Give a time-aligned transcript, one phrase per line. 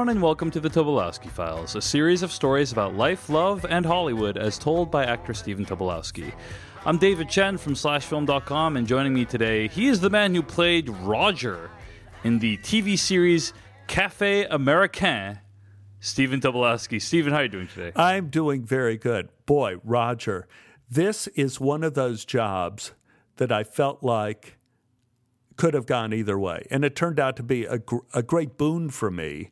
[0.00, 3.84] Everyone, and welcome to the Tobolowsky Files, a series of stories about life, love, and
[3.84, 6.32] Hollywood as told by actor Stephen Tobolowsky.
[6.86, 10.88] I'm David Chen from SlashFilm.com, and joining me today, he is the man who played
[10.88, 11.70] Roger
[12.24, 13.52] in the TV series
[13.88, 15.40] Cafe Americain.
[15.98, 16.98] Stephen Tobolowsky.
[17.02, 17.92] Stephen, how are you doing today?
[17.94, 19.28] I'm doing very good.
[19.44, 20.48] Boy, Roger,
[20.90, 22.92] this is one of those jobs
[23.36, 24.56] that I felt like
[25.58, 26.66] could have gone either way.
[26.70, 29.50] And it turned out to be a, gr- a great boon for me.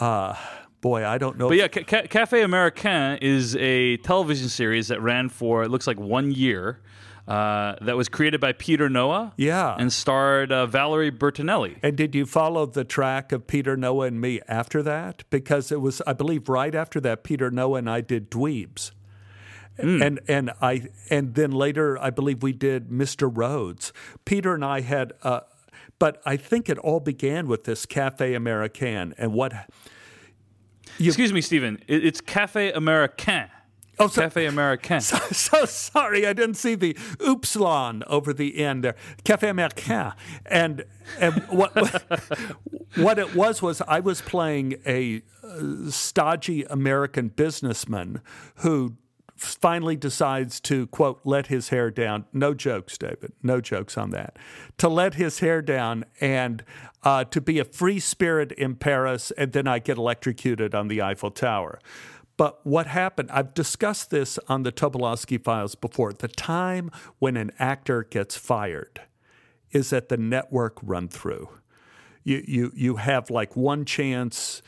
[0.00, 0.34] Uh,
[0.80, 1.48] boy, I don't know.
[1.48, 6.00] But yeah, Ca- Cafe Americain is a television series that ran for, it looks like
[6.00, 6.80] one year.
[7.28, 9.32] Uh, that was created by Peter Noah.
[9.36, 9.76] Yeah.
[9.78, 11.76] And starred uh, Valerie Bertinelli.
[11.80, 15.22] And did you follow the track of Peter Noah and me after that?
[15.30, 18.90] Because it was, I believe, right after that, Peter Noah and I did Dweebs.
[19.78, 20.04] Mm.
[20.04, 23.30] And and I and then later I believe we did Mr.
[23.32, 23.92] Rhodes.
[24.24, 25.40] Peter and I had, uh,
[26.00, 29.52] but I think it all began with this Cafe Americain and what.
[30.98, 31.78] You, Excuse me, Stephen.
[31.86, 33.48] It's Cafe Americain.
[34.00, 35.00] Oh, so, Cafe Americain.
[35.02, 38.96] So, so, sorry, I didn't see the oupsilon over the end there.
[39.24, 40.14] Cafe Americain.
[40.46, 40.84] And,
[41.20, 41.76] and what,
[42.96, 48.22] what it was was I was playing a uh, stodgy American businessman
[48.56, 48.96] who
[49.40, 52.26] finally decides to, quote, let his hair down.
[52.32, 53.32] No jokes, David.
[53.42, 54.38] No jokes on that.
[54.78, 56.62] To let his hair down and
[57.02, 61.00] uh, to be a free spirit in Paris, and then I get electrocuted on the
[61.00, 61.80] Eiffel Tower.
[62.36, 66.12] But what happened, I've discussed this on the Tobolowsky files before.
[66.12, 69.00] The time when an actor gets fired
[69.70, 71.48] is at the network run through.
[72.24, 74.62] You, you, you have like one chance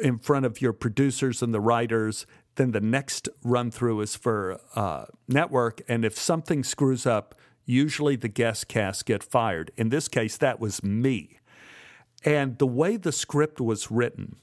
[0.00, 2.26] in front of your producers and the writers.
[2.60, 5.80] Then the next run through is for uh, network.
[5.88, 7.34] And if something screws up,
[7.64, 9.70] usually the guest cast get fired.
[9.78, 11.38] In this case, that was me.
[12.22, 14.36] And the way the script was written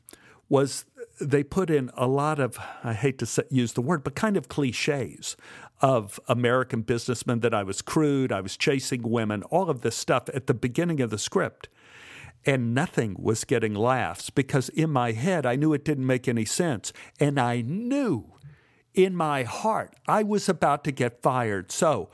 [0.50, 0.85] was
[1.22, 4.49] they put in a lot of, I hate to use the word, but kind of
[4.49, 5.38] cliches
[5.79, 10.28] of American businessmen that I was crude, I was chasing women, all of this stuff
[10.34, 11.69] at the beginning of the script.
[12.47, 16.46] And nothing was getting laughs because in my head I knew it didn't make any
[16.46, 16.94] sense.
[17.19, 18.34] And I knew
[18.94, 21.74] in my heart I was about to get fired.
[21.74, 22.09] So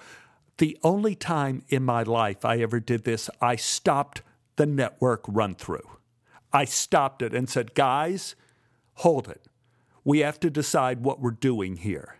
[0.58, 4.24] the only time in my life I ever did this, I stopped
[4.56, 5.88] the network run through.
[6.52, 8.36] I stopped it and said, guys,
[8.96, 9.44] hold it.
[10.04, 12.18] We have to decide what we're doing here.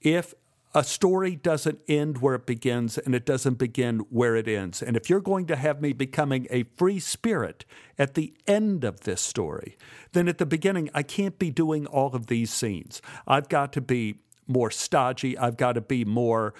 [0.00, 0.34] If
[0.74, 4.82] a story doesn't end where it begins and it doesn't begin where it ends.
[4.82, 7.64] And if you're going to have me becoming a free spirit
[7.98, 9.78] at the end of this story,
[10.12, 13.00] then at the beginning, I can't be doing all of these scenes.
[13.26, 15.38] I've got to be more stodgy.
[15.38, 16.54] I've got to be more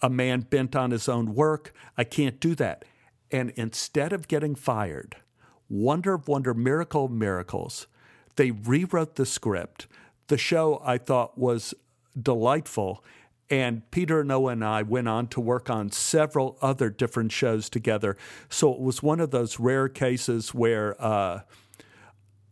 [0.00, 1.72] a man bent on his own work.
[1.96, 2.84] I can't do that.
[3.30, 5.16] And instead of getting fired,
[5.68, 7.86] wonder of wonder, miracle of miracles,
[8.36, 9.86] they rewrote the script.
[10.26, 11.74] The show I thought was
[12.20, 13.04] delightful.
[13.52, 18.16] And Peter Noah and I went on to work on several other different shows together.
[18.48, 21.40] So it was one of those rare cases where uh,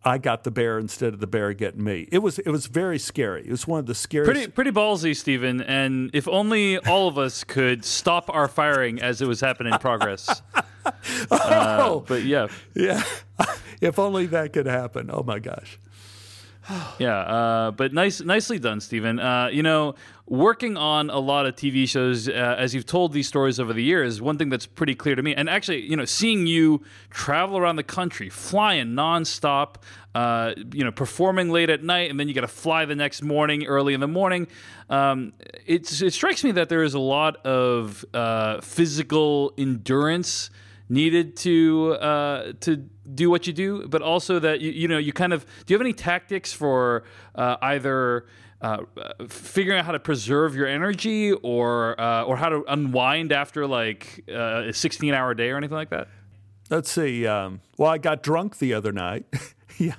[0.04, 2.06] I got the bear instead of the bear getting me.
[2.12, 3.46] It was it was very scary.
[3.46, 4.30] It was one of the scariest.
[4.30, 5.62] Pretty pretty ballsy, Stephen.
[5.62, 9.78] And if only all of us could stop our firing as it was happening in
[9.78, 10.42] progress.
[11.30, 13.02] Uh, oh, uh, but yeah, yeah.
[13.82, 15.10] if only that could happen.
[15.12, 15.78] Oh my gosh.
[16.98, 19.18] yeah, uh, but nice, nicely done, Stephen.
[19.18, 19.94] Uh, you know,
[20.26, 23.82] working on a lot of TV shows, uh, as you've told these stories over the
[23.82, 27.58] years, one thing that's pretty clear to me, and actually, you know, seeing you travel
[27.58, 29.76] around the country, flying nonstop,
[30.14, 33.22] uh, you know, performing late at night, and then you got to fly the next
[33.22, 34.46] morning, early in the morning.
[34.88, 35.32] Um,
[35.66, 40.50] it strikes me that there is a lot of uh, physical endurance
[40.90, 42.76] needed to uh, to
[43.14, 45.76] do what you do, but also that you, you know you kind of do you
[45.76, 47.04] have any tactics for
[47.34, 48.26] uh, either
[48.60, 48.78] uh,
[49.28, 54.24] figuring out how to preserve your energy or uh, or how to unwind after like
[54.28, 56.08] uh, a 16 hour day or anything like that?
[56.68, 57.26] Let's see.
[57.26, 59.26] Um, well, I got drunk the other night.
[59.78, 59.94] yeah.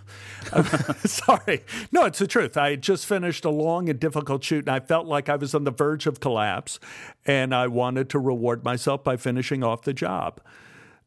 [1.06, 1.64] Sorry.
[1.92, 2.56] No, it's the truth.
[2.56, 5.54] I had just finished a long and difficult shoot, and I felt like I was
[5.54, 6.80] on the verge of collapse,
[7.26, 10.40] and I wanted to reward myself by finishing off the job.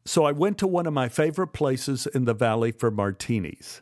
[0.05, 3.81] So I went to one of my favorite places in the valley for martinis.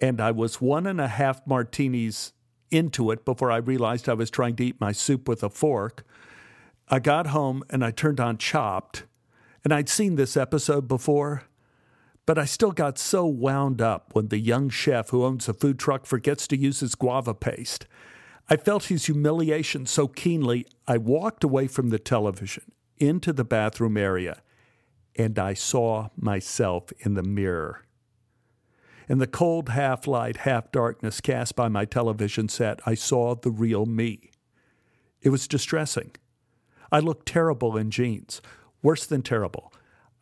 [0.00, 2.32] And I was one and a half martinis
[2.70, 6.04] into it before I realized I was trying to eat my soup with a fork.
[6.88, 9.04] I got home and I turned on Chopped.
[9.64, 11.44] And I'd seen this episode before,
[12.26, 15.78] but I still got so wound up when the young chef who owns a food
[15.78, 17.86] truck forgets to use his guava paste.
[18.48, 23.96] I felt his humiliation so keenly, I walked away from the television into the bathroom
[23.96, 24.42] area
[25.18, 27.84] and I saw myself in the mirror.
[29.08, 33.50] In the cold half light, half darkness cast by my television set, I saw the
[33.50, 34.30] real me.
[35.20, 36.12] It was distressing.
[36.92, 38.40] I looked terrible in jeans,
[38.82, 39.72] worse than terrible.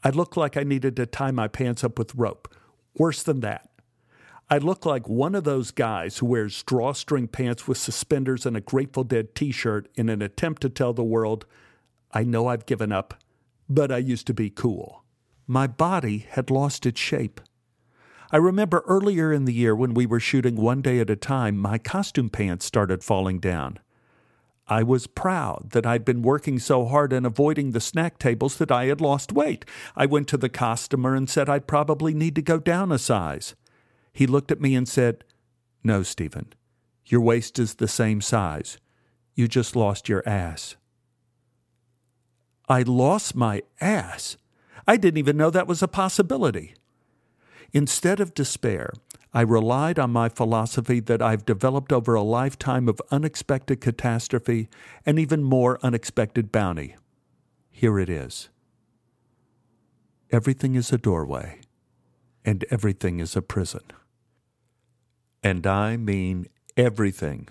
[0.02, 2.48] I looked like I needed to tie my pants up with rope,
[2.94, 3.68] worse than that.
[4.48, 8.60] I looked like one of those guys who wears drawstring pants with suspenders and a
[8.60, 11.44] Grateful Dead t shirt in an attempt to tell the world,
[12.12, 13.14] I know I've given up,
[13.68, 15.04] but I used to be cool.
[15.46, 17.40] My body had lost its shape.
[18.32, 21.56] I remember earlier in the year when we were shooting one day at a time,
[21.56, 23.78] my costume pants started falling down.
[24.68, 28.72] I was proud that I'd been working so hard and avoiding the snack tables that
[28.72, 29.64] I had lost weight.
[29.94, 33.54] I went to the costumer and said I'd probably need to go down a size.
[34.12, 35.22] He looked at me and said,
[35.84, 36.52] No, Stephen,
[37.04, 38.78] your waist is the same size.
[39.36, 40.74] You just lost your ass.
[42.68, 44.36] I lost my ass.
[44.86, 46.74] I didn't even know that was a possibility.
[47.72, 48.92] Instead of despair,
[49.32, 54.68] I relied on my philosophy that I've developed over a lifetime of unexpected catastrophe
[55.04, 56.96] and even more unexpected bounty.
[57.70, 58.48] Here it is
[60.32, 61.60] everything is a doorway,
[62.44, 63.82] and everything is a prison.
[65.42, 66.46] And I mean
[66.76, 67.48] everything.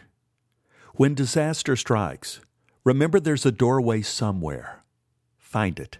[0.96, 2.42] When disaster strikes,
[2.84, 4.85] remember there's a doorway somewhere.
[5.56, 6.00] Find it.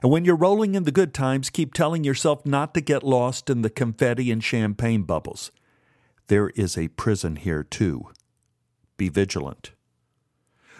[0.00, 3.50] And when you're rolling in the good times, keep telling yourself not to get lost
[3.50, 5.52] in the confetti and champagne bubbles.
[6.28, 8.08] There is a prison here, too.
[8.96, 9.72] Be vigilant.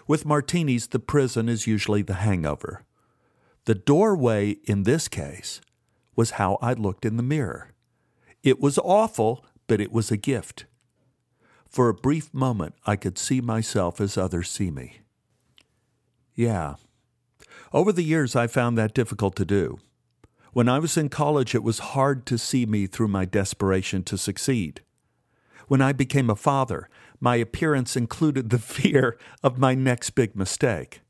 [0.06, 2.86] With martinis, the prison is usually the hangover.
[3.66, 5.60] The doorway in this case
[6.16, 7.74] was how I looked in the mirror.
[8.42, 10.64] It was awful, but it was a gift.
[11.68, 15.00] For a brief moment, I could see myself as others see me.
[16.34, 16.76] Yeah,
[17.72, 19.78] over the years, I found that difficult to do.
[20.52, 24.18] When I was in college, it was hard to see me through my desperation to
[24.18, 24.82] succeed.
[25.66, 26.88] When I became a father,
[27.20, 31.02] my appearance included the fear of my next big mistake.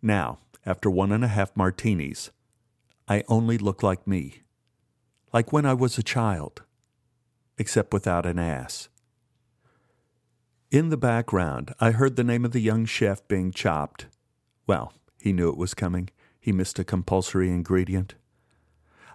[0.00, 2.30] Now, after one and a half martinis,
[3.06, 4.42] I only look like me,
[5.32, 6.62] like when I was a child,
[7.58, 8.88] except without an ass.
[10.70, 14.06] In the background, I heard the name of the young chef being chopped.
[14.66, 16.10] Well, he knew it was coming.
[16.40, 18.14] He missed a compulsory ingredient.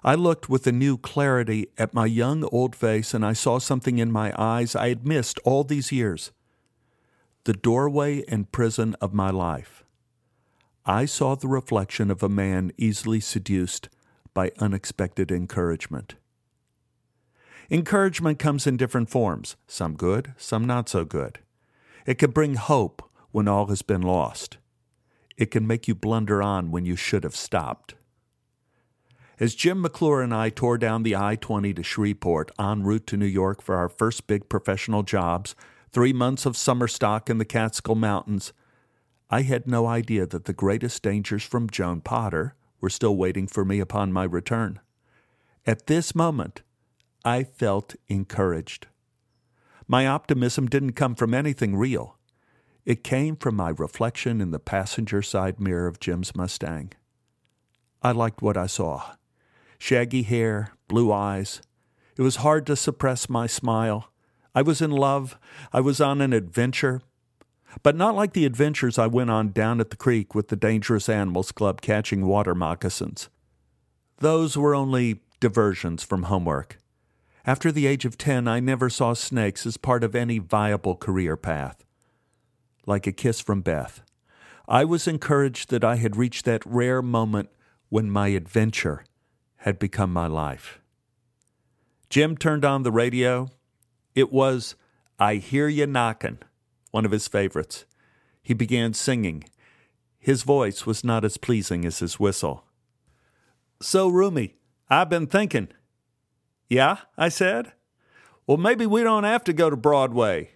[0.04, 4.00] I looked with a new clarity at my young old face and I saw something
[4.00, 6.32] in my eyes I had missed all these years
[7.46, 9.84] the doorway and prison of my life.
[10.86, 13.90] I saw the reflection of a man easily seduced
[14.34, 16.16] by unexpected encouragement.
[17.70, 21.40] Encouragement comes in different forms, some good, some not so good.
[22.06, 24.58] It can bring hope when all has been lost
[25.38, 27.96] it can make you blunder on when you should have stopped.
[29.40, 33.18] As Jim McClure and I tore down the I 20 to Shreveport en route to
[33.18, 35.56] New York for our first big professional jobs,
[35.92, 38.54] three months of summer stock in the Catskill Mountains,
[39.30, 43.66] I had no idea that the greatest dangers from Joan Potter were still waiting for
[43.66, 44.80] me upon my return.
[45.66, 46.62] At this moment,
[47.26, 48.88] I felt encouraged.
[49.88, 52.18] My optimism didn't come from anything real.
[52.86, 56.92] It came from my reflection in the passenger side mirror of Jim's Mustang.
[58.02, 59.16] I liked what I saw
[59.80, 61.62] shaggy hair, blue eyes.
[62.18, 64.12] It was hard to suppress my smile.
[64.56, 65.38] I was in love.
[65.74, 67.02] I was on an adventure.
[67.82, 71.10] But not like the adventures I went on down at the creek with the Dangerous
[71.10, 73.30] Animals Club catching water moccasins.
[74.20, 76.78] Those were only diversions from homework.
[77.46, 81.36] After the age of 10, I never saw snakes as part of any viable career
[81.36, 81.84] path
[82.86, 84.02] like a kiss from Beth.
[84.68, 87.50] I was encouraged that I had reached that rare moment
[87.90, 89.04] when my adventure
[89.58, 90.80] had become my life.
[92.10, 93.50] Jim turned on the radio.
[94.16, 94.76] It was
[95.20, 96.40] I Hear You Knockin',
[96.92, 97.86] one of his favorites.
[98.42, 99.46] He began singing.
[100.20, 102.66] His voice was not as pleasing as his whistle.
[103.82, 104.56] So, Rumi,
[104.90, 105.70] I've been thinking.
[106.70, 107.74] Yeah, I said.
[108.48, 110.52] Well, maybe we don't have to go to Broadway.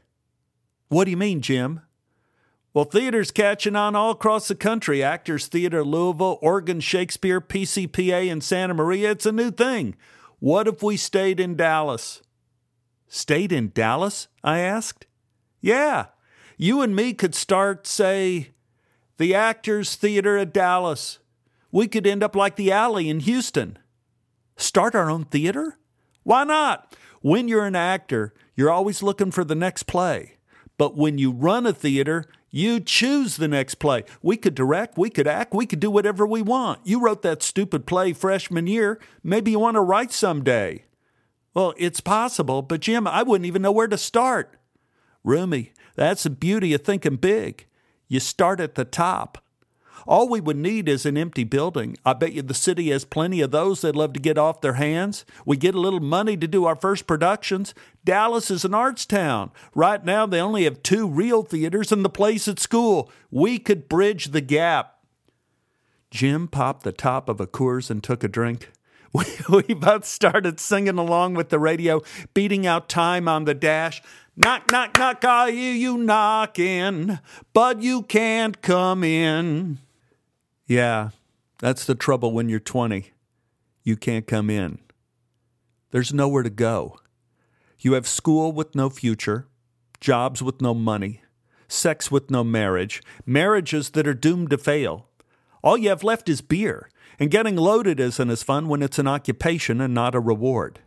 [0.90, 1.82] What do you mean, Jim?
[2.78, 5.02] Well, theater's catching on all across the country.
[5.02, 9.10] Actors Theater Louisville, Oregon Shakespeare, PCPA in Santa Maria.
[9.10, 9.96] It's a new thing.
[10.38, 12.22] What if we stayed in Dallas?
[13.08, 14.28] Stayed in Dallas?
[14.44, 15.08] I asked.
[15.60, 16.06] Yeah.
[16.56, 18.52] You and me could start, say,
[19.18, 21.18] the Actors Theater at Dallas.
[21.72, 23.80] We could end up like the Alley in Houston.
[24.56, 25.80] Start our own theater?
[26.22, 26.96] Why not?
[27.22, 30.36] When you're an actor, you're always looking for the next play.
[30.78, 34.04] But when you run a theater, you choose the next play.
[34.22, 36.80] We could direct, we could act, we could do whatever we want.
[36.84, 39.00] You wrote that stupid play freshman year.
[39.24, 40.86] Maybe you want to write someday.
[41.54, 44.58] Well, it's possible, but Jim, I wouldn't even know where to start.
[45.24, 47.66] Rumi, that's the beauty of thinking big.
[48.08, 49.40] You start at the top.
[50.06, 51.98] All we would need is an empty building.
[52.06, 54.74] I bet you the city has plenty of those that'd love to get off their
[54.74, 55.26] hands.
[55.46, 57.74] We get a little money to do our first productions.
[58.04, 59.52] Dallas is an arts town.
[59.74, 63.12] Right now, they only have two real theaters and the place at school.
[63.32, 64.98] We could bridge the gap.
[66.12, 68.72] Jim popped the top of a Coors and took a drink.
[69.14, 72.02] We, we both started singing along with the radio,
[72.34, 74.04] beating out time on the dash.
[74.36, 77.18] Knock, knock, knock, I hear you knocking,
[77.54, 79.80] but you can't come in.
[80.68, 81.12] Yeah,
[81.60, 83.12] that's the trouble when you're 20.
[83.84, 84.80] You can't come in.
[85.92, 87.00] There's nowhere to go.
[87.80, 89.48] You have school with no future,
[90.02, 91.22] jobs with no money,
[91.70, 95.08] sex with no marriage, marriages that are doomed to fail.
[95.64, 99.08] All you have left is beer, and getting loaded isn't as fun when it's an
[99.08, 100.80] occupation and not a reward.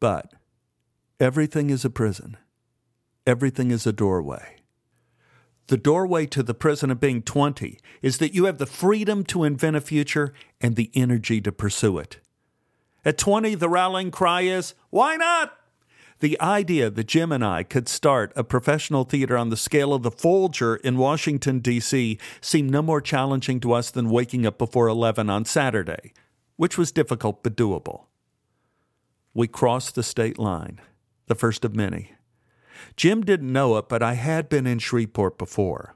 [0.00, 0.32] But
[1.20, 2.36] everything is a prison,
[3.26, 4.61] everything is a doorway.
[5.72, 9.42] The doorway to the prison of being 20 is that you have the freedom to
[9.42, 12.18] invent a future and the energy to pursue it.
[13.06, 15.56] At 20, the rallying cry is, Why not?
[16.20, 20.02] The idea that Jim and I could start a professional theater on the scale of
[20.02, 24.88] the Folger in Washington, D.C., seemed no more challenging to us than waking up before
[24.88, 26.12] 11 on Saturday,
[26.56, 28.08] which was difficult but doable.
[29.32, 30.82] We crossed the state line,
[31.28, 32.12] the first of many.
[32.96, 35.94] Jim didn't know it, but I had been in Shreveport before.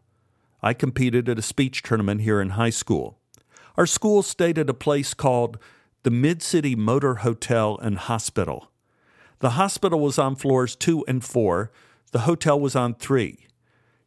[0.62, 3.18] I competed at a speech tournament here in high school.
[3.76, 5.58] Our school stayed at a place called
[6.02, 8.70] the Mid City Motor Hotel and Hospital.
[9.40, 11.70] The hospital was on floors two and four,
[12.12, 13.46] the hotel was on three.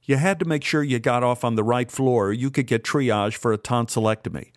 [0.03, 2.65] You had to make sure you got off on the right floor or you could
[2.65, 4.51] get triage for a tonsillectomy.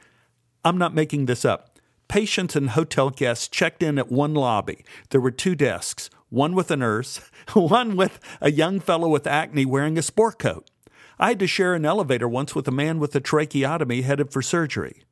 [0.65, 1.79] I'm not making this up.
[2.09, 4.85] Patients and hotel guests checked in at one lobby.
[5.11, 7.21] There were two desks, one with a nurse,
[7.53, 10.71] one with a young fellow with acne wearing a sport coat.
[11.19, 14.41] I had to share an elevator once with a man with a tracheotomy headed for
[14.41, 15.05] surgery.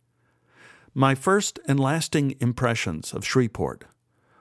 [0.95, 3.85] My first and lasting impressions of Shreveport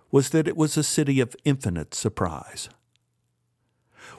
[0.10, 2.70] was that it was a city of infinite surprise.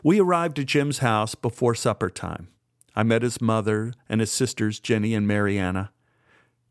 [0.03, 2.49] We arrived at Jim's house before supper time.
[2.95, 5.93] I met his mother and his sisters, Jenny and Mariana.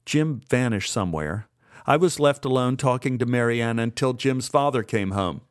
[0.05, 1.47] Jim vanished somewhere.
[1.85, 5.41] I was left alone talking to Mariana until Jim's father came home.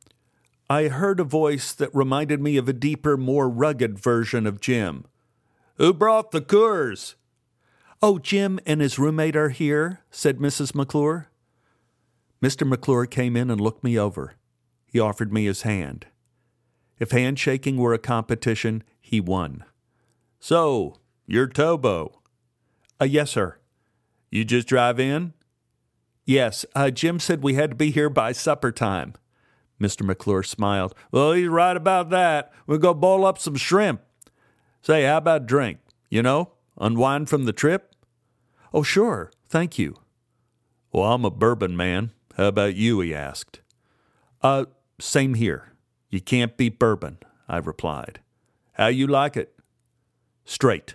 [0.70, 5.06] I heard a voice that reminded me of a deeper, more rugged version of Jim.
[5.76, 7.14] Who brought the Coors?
[8.02, 10.74] Oh, Jim and his roommate are here, said Mrs.
[10.74, 11.28] McClure.
[12.42, 12.68] Mr.
[12.68, 14.34] McClure came in and looked me over.
[14.86, 16.06] He offered me his hand.
[16.98, 19.64] If handshaking were a competition, he won.
[20.38, 22.12] So, you're Tobo?
[23.00, 23.56] Uh, yes, sir.
[24.30, 25.32] You just drive in?
[26.26, 29.14] Yes, uh, Jim said we had to be here by supper time.
[29.80, 30.04] Mr.
[30.04, 30.94] McClure smiled.
[31.12, 32.52] Well, he's right about that.
[32.66, 34.02] We'll go bowl up some shrimp.
[34.82, 35.78] Say, how about drink?
[36.10, 37.94] You know, unwind from the trip?
[38.72, 39.30] Oh, sure.
[39.48, 39.96] Thank you.
[40.92, 42.12] Well, I'm a bourbon man.
[42.36, 43.00] How about you?
[43.00, 43.60] he asked.
[44.42, 44.66] Uh,
[45.00, 45.72] same here.
[46.10, 47.18] You can't beat bourbon,
[47.48, 48.20] I replied.
[48.72, 49.54] How you like it?
[50.44, 50.94] Straight.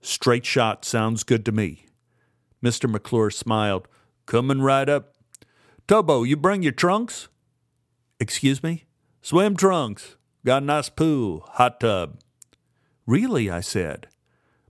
[0.00, 1.86] Straight shot sounds good to me.
[2.62, 2.90] Mr.
[2.90, 3.86] McClure smiled.
[4.26, 5.14] Coming right up.
[5.86, 7.28] Tobo, you bring your trunks?
[8.22, 8.84] Excuse me?
[9.20, 10.14] Swim trunks.
[10.46, 12.20] Got a nice pool, hot tub.
[13.04, 13.50] Really?
[13.50, 14.06] I said.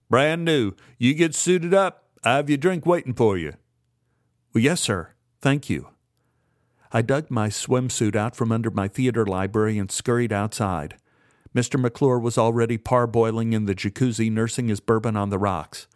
[0.08, 0.72] Brand new.
[0.96, 2.04] You get suited up.
[2.24, 3.52] I have your drink waiting for you.
[4.54, 5.10] Well, yes, sir.
[5.42, 5.88] Thank you.
[6.92, 10.96] I dug my swimsuit out from under my theater library and scurried outside.
[11.54, 11.78] Mr.
[11.78, 15.86] McClure was already parboiling in the jacuzzi, nursing his bourbon on the rocks.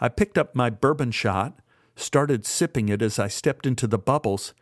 [0.00, 1.60] I picked up my bourbon shot,
[1.96, 4.52] started sipping it as I stepped into the bubbles.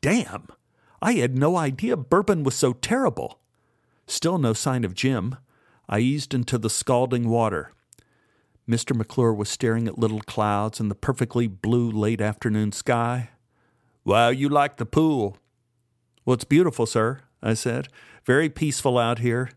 [0.00, 0.48] Damn!
[1.00, 3.40] I had no idea bourbon was so terrible.
[4.06, 5.36] Still no sign of Jim.
[5.88, 7.72] I eased into the scalding water.
[8.68, 8.96] Mr.
[8.96, 13.30] McClure was staring at little clouds in the perfectly blue late afternoon sky.
[14.04, 15.38] Wow, you like the pool.
[16.24, 17.88] Well, it's beautiful, sir, I said.
[18.24, 19.50] Very peaceful out here.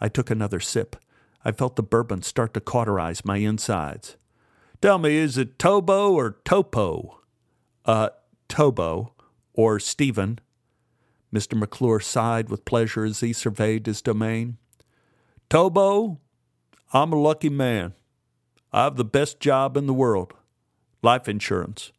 [0.00, 0.96] I took another sip.
[1.44, 4.16] I felt the bourbon start to cauterize my insides.
[4.80, 7.20] Tell me, is it Tobo or Topo?
[7.84, 8.10] Uh,
[8.48, 9.12] Tobo,
[9.54, 10.40] or Stephen.
[11.34, 11.58] Mr.
[11.58, 14.58] McClure sighed with pleasure as he surveyed his domain.
[15.48, 16.18] Tobo,
[16.92, 17.94] I'm a lucky man.
[18.72, 20.34] I have the best job in the world
[21.02, 21.92] life insurance.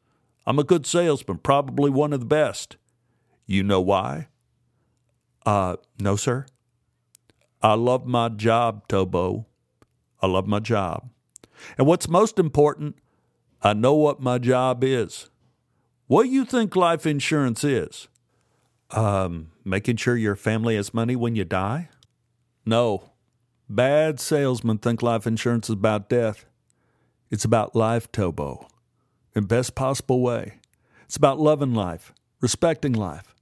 [0.45, 2.77] I'm a good salesman, probably one of the best.
[3.45, 4.27] You know why?
[5.45, 6.45] Uh, no, sir.
[7.61, 9.45] I love my job, Tobo.
[10.21, 11.09] I love my job.
[11.77, 12.95] And what's most important,
[13.61, 15.29] I know what my job is.
[16.07, 18.07] What do you think life insurance is?
[18.93, 21.89] Um, making sure your family has money when you die?
[22.65, 23.09] No.
[23.67, 26.45] Bad salesmen think life insurance is about death.
[27.31, 28.67] It's about life, Tobo,
[29.35, 30.59] in best possible way.
[31.05, 33.33] It's about loving life, respecting life.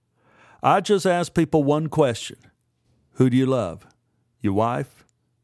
[0.63, 2.38] I just ask people one question
[3.13, 3.86] Who do you love?
[4.39, 5.03] Your wife?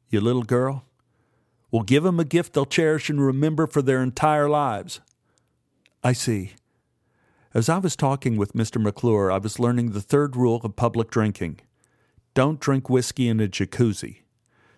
[0.10, 0.86] Your little girl?
[1.70, 5.02] Well, give them a gift they'll cherish and remember for their entire lives.
[6.04, 6.54] I see.
[7.58, 8.80] As I was talking with Mr.
[8.80, 11.60] McClure, I was learning the third rule of public drinking
[12.36, 14.18] don't drink whiskey in a jacuzzi.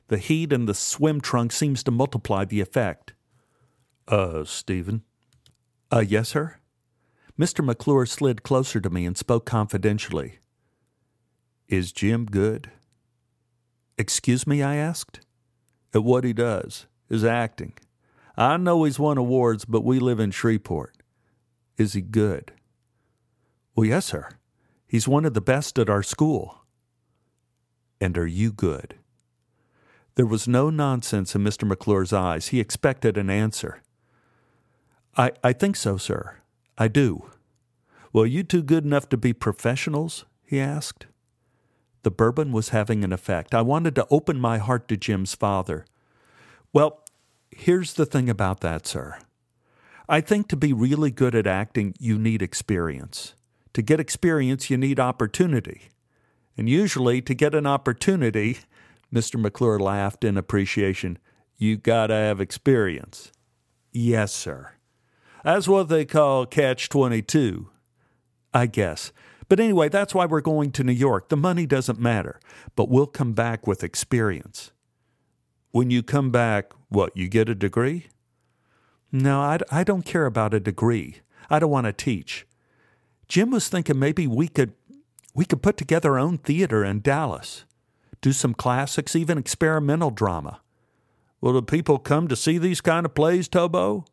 [0.07, 3.12] The heat in the swim trunk seems to multiply the effect.
[4.07, 5.03] Uh, Stephen?
[5.91, 6.55] Uh, yes, sir?
[7.38, 7.65] Mr.
[7.65, 10.39] McClure slid closer to me and spoke confidentially.
[11.67, 12.71] Is Jim good?
[13.98, 15.19] Excuse me, I asked.
[15.93, 17.74] At what he does, his acting.
[18.38, 20.95] I know he's won awards, but we live in Shreveport.
[21.77, 22.53] Is he good?
[23.79, 24.27] Well, yes, sir.
[24.89, 26.65] He's one of the best at our school.
[28.01, 28.95] And are you good?
[30.15, 31.65] There was no nonsense in Mr.
[31.65, 32.50] McClure's eyes.
[32.50, 33.81] He expected an answer.
[35.15, 36.39] I, I think so, sir.
[36.77, 37.29] I do.
[38.12, 40.25] Well, you two good enough to be professionals?
[40.43, 41.05] he asked.
[42.03, 43.55] The bourbon was having an effect.
[43.55, 45.86] I wanted to open my heart to Jim's father.
[46.74, 47.05] Well,
[47.50, 49.19] here's the thing about that, sir.
[50.09, 53.36] I think to be really good at acting, you need experience.
[53.79, 55.83] To get experience, you need opportunity.
[56.57, 58.57] And usually, to get an opportunity,
[59.09, 59.39] Mr.
[59.39, 61.18] McClure laughed in appreciation,
[61.55, 63.31] you gotta have experience.
[63.94, 64.72] Yes, sir.
[65.46, 67.70] That's what they call catch 22.
[68.53, 69.13] I guess.
[69.48, 71.29] But anyway, that's why we're going to New York.
[71.29, 72.37] The money doesn't matter,
[72.75, 74.72] but we'll come back with experience.
[75.72, 78.07] When you come back, what, you get a degree?
[79.09, 81.22] No, I, I don't care about a degree.
[81.50, 82.46] I don't want to teach.
[83.29, 84.74] Jim was thinking maybe we could
[85.35, 87.63] we could put together our own theater in Dallas,
[88.20, 90.59] do some classics, even experimental drama.
[91.39, 94.05] Will the people come to see these kind of plays, Tobo?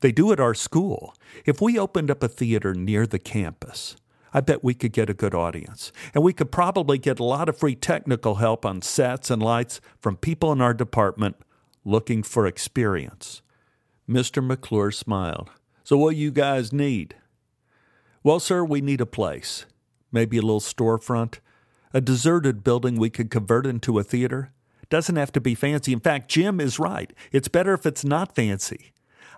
[0.00, 1.14] They do at our school.
[1.44, 3.94] If we opened up a theater near the campus,
[4.34, 5.92] I bet we could get a good audience.
[6.14, 9.80] And we could probably get a lot of free technical help on sets and lights
[10.00, 11.36] from people in our department
[11.84, 13.42] looking for experience.
[14.08, 14.44] Mr.
[14.44, 15.50] McClure smiled.
[15.84, 17.14] So, what you guys need?
[18.24, 19.66] Well, sir, we need a place.
[20.12, 21.40] Maybe a little storefront.
[21.92, 24.52] A deserted building we could convert into a theater.
[24.88, 25.92] Doesn't have to be fancy.
[25.92, 27.12] In fact, Jim is right.
[27.32, 28.92] It's better if it's not fancy.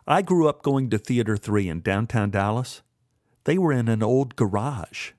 [0.06, 2.82] I grew up going to Theater 3 in downtown Dallas.
[3.44, 5.12] They were in an old garage.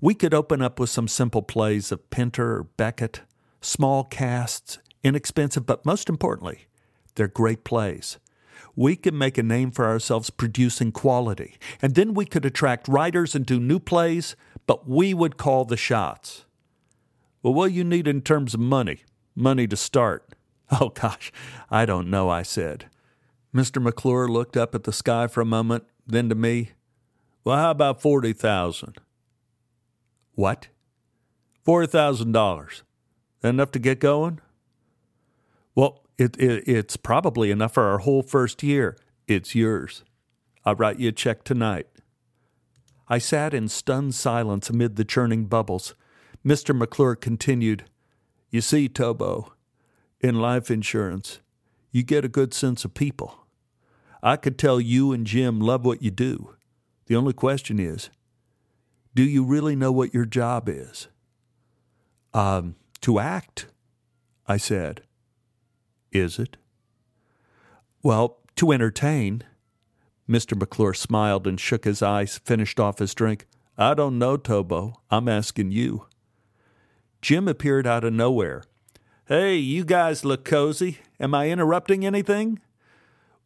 [0.00, 3.22] We could open up with some simple plays of Pinter or Beckett,
[3.62, 6.66] small casts, inexpensive, but most importantly,
[7.14, 8.18] they're great plays.
[8.74, 13.34] We could make a name for ourselves producing quality, and then we could attract writers
[13.34, 14.34] and do new plays,
[14.66, 16.44] but we would call the shots.
[17.42, 19.00] Well, what you need in terms of money?
[19.34, 20.28] Money to start.
[20.80, 21.30] Oh, gosh,
[21.70, 22.86] I don't know, I said.
[23.54, 23.82] Mr.
[23.82, 26.70] McClure looked up at the sky for a moment, then to me.
[27.44, 28.98] Well, how about forty thousand?
[30.34, 30.68] What?
[31.62, 32.84] Forty thousand dollars.
[33.42, 34.40] Enough to get going?
[35.74, 38.96] Well, it, it, it's probably enough for our whole first year.
[39.26, 40.04] It's yours.
[40.64, 41.86] I'll write you a check tonight.
[43.08, 45.94] I sat in stunned silence amid the churning bubbles.
[46.46, 46.76] Mr.
[46.76, 47.84] McClure continued,
[48.50, 49.50] You see, Tobo,
[50.20, 51.40] in life insurance,
[51.90, 53.46] you get a good sense of people.
[54.22, 56.54] I could tell you and Jim love what you do.
[57.06, 58.08] The only question is,
[59.14, 61.08] do you really know what your job is?
[62.32, 63.66] Um, to act,
[64.46, 65.02] I said.
[66.12, 66.56] Is it?
[68.02, 69.42] Well, to entertain.
[70.28, 70.58] Mr.
[70.58, 73.46] McClure smiled and shook his eyes, finished off his drink.
[73.76, 74.94] I don't know, Tobo.
[75.10, 76.06] I'm asking you.
[77.22, 78.62] Jim appeared out of nowhere.
[79.26, 80.98] Hey, you guys look cozy.
[81.18, 82.60] Am I interrupting anything?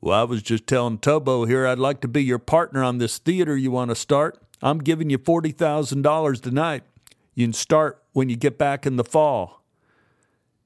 [0.00, 3.18] Well, I was just telling Tobo here I'd like to be your partner on this
[3.18, 4.38] theater you want to start.
[4.62, 6.83] I'm giving you $40,000 tonight.
[7.35, 9.62] You can start when you get back in the fall.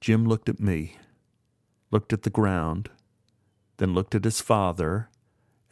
[0.00, 0.96] Jim looked at me,
[1.90, 2.90] looked at the ground,
[3.78, 5.08] then looked at his father,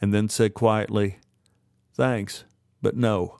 [0.01, 1.19] and then said quietly,
[1.93, 2.45] Thanks,
[2.81, 3.39] but no.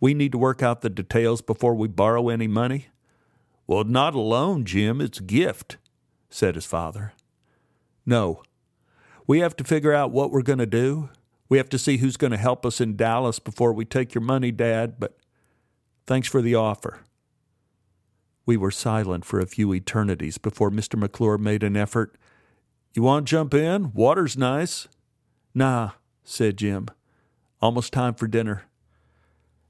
[0.00, 2.88] We need to work out the details before we borrow any money.
[3.66, 5.00] Well, not a loan, Jim.
[5.00, 5.76] It's a gift,
[6.30, 7.12] said his father.
[8.04, 8.42] No,
[9.26, 11.10] we have to figure out what we're going to do.
[11.48, 14.22] We have to see who's going to help us in Dallas before we take your
[14.22, 15.18] money, Dad, but
[16.06, 17.00] thanks for the offer.
[18.44, 20.98] We were silent for a few eternities before Mr.
[20.98, 22.16] McClure made an effort.
[22.94, 23.92] You want to jump in?
[23.92, 24.88] Water's nice.
[25.54, 25.92] Nah,
[26.24, 26.88] said Jim.
[27.60, 28.64] Almost time for dinner.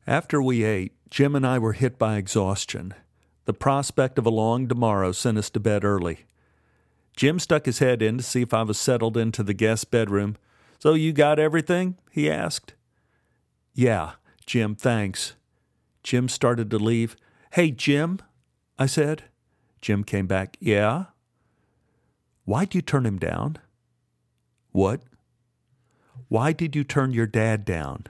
[0.06, 2.94] After we ate, Jim and I were hit by exhaustion.
[3.44, 6.20] The prospect of a long tomorrow sent us to bed early.
[7.16, 10.36] Jim stuck his head in to see if I was settled into the guest bedroom.
[10.78, 11.98] So you got everything?
[12.10, 12.74] he asked.
[13.74, 14.12] Yeah,
[14.46, 15.34] Jim, thanks.
[16.02, 17.16] Jim started to leave.
[17.52, 18.20] Hey, Jim,
[18.82, 19.26] I said.
[19.80, 20.56] Jim came back.
[20.58, 21.04] Yeah?
[22.44, 23.58] Why'd you turn him down?
[24.72, 25.02] What?
[26.26, 28.06] Why did you turn your dad down?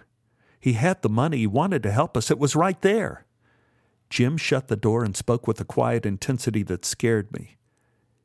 [0.59, 1.37] He had the money.
[1.37, 2.31] He wanted to help us.
[2.31, 3.27] It was right there.
[4.09, 7.59] Jim shut the door and spoke with a quiet intensity that scared me.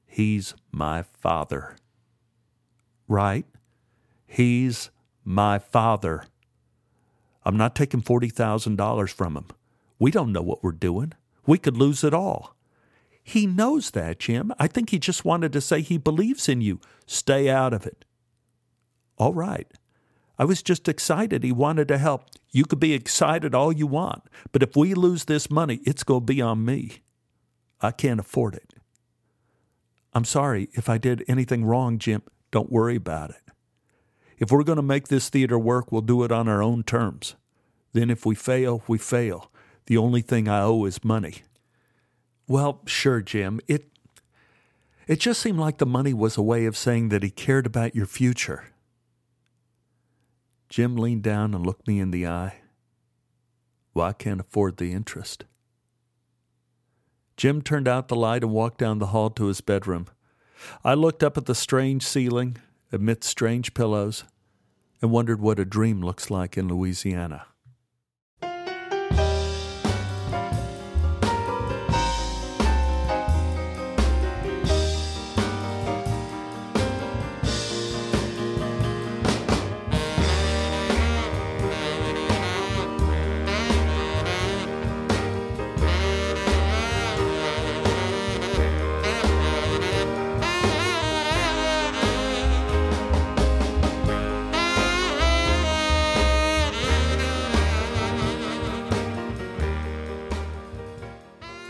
[0.05, 1.75] He's my father.
[3.09, 3.45] Right?
[4.25, 4.89] He's
[5.25, 6.23] my father.
[7.43, 9.47] I'm not taking $40,000 from him.
[9.99, 11.11] We don't know what we're doing.
[11.47, 12.55] We could lose it all.
[13.23, 14.53] He knows that, Jim.
[14.59, 16.79] I think he just wanted to say he believes in you.
[17.05, 18.05] Stay out of it.
[19.17, 19.67] All right.
[20.37, 22.25] I was just excited he wanted to help.
[22.51, 26.21] You could be excited all you want, but if we lose this money, it's going
[26.21, 27.01] to be on me.
[27.81, 28.75] I can't afford it.
[30.13, 32.21] I'm sorry if I did anything wrong, Jim.
[32.51, 33.41] Don't worry about it.
[34.37, 37.35] If we're going to make this theater work, we'll do it on our own terms.
[37.93, 39.51] Then if we fail, we fail.
[39.87, 41.43] The only thing I owe is money.
[42.47, 43.59] Well, sure, Jim.
[43.67, 43.89] It
[45.07, 47.95] it just seemed like the money was a way of saying that he cared about
[47.95, 48.65] your future.
[50.67, 52.55] Jim leaned down and looked me in the eye.
[53.93, 55.45] Well, I can't afford the interest.
[57.37, 60.07] Jim turned out the light and walked down the hall to his bedroom.
[60.83, 62.57] I looked up at the strange ceiling
[62.91, 64.25] amidst strange pillows
[65.01, 67.45] and wondered what a dream looks like in Louisiana.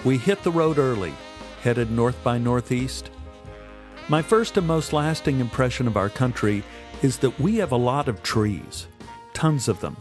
[0.08, 1.14] We hit the road early,
[1.64, 3.12] headed north by northeast.
[4.08, 6.64] My first and most lasting impression of our country
[7.02, 8.88] is that we have a lot of trees,
[9.34, 9.98] tons of them.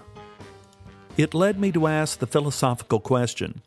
[1.17, 3.63] It led me to ask the philosophical question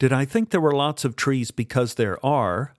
[0.00, 2.74] Did I think there were lots of trees because there are,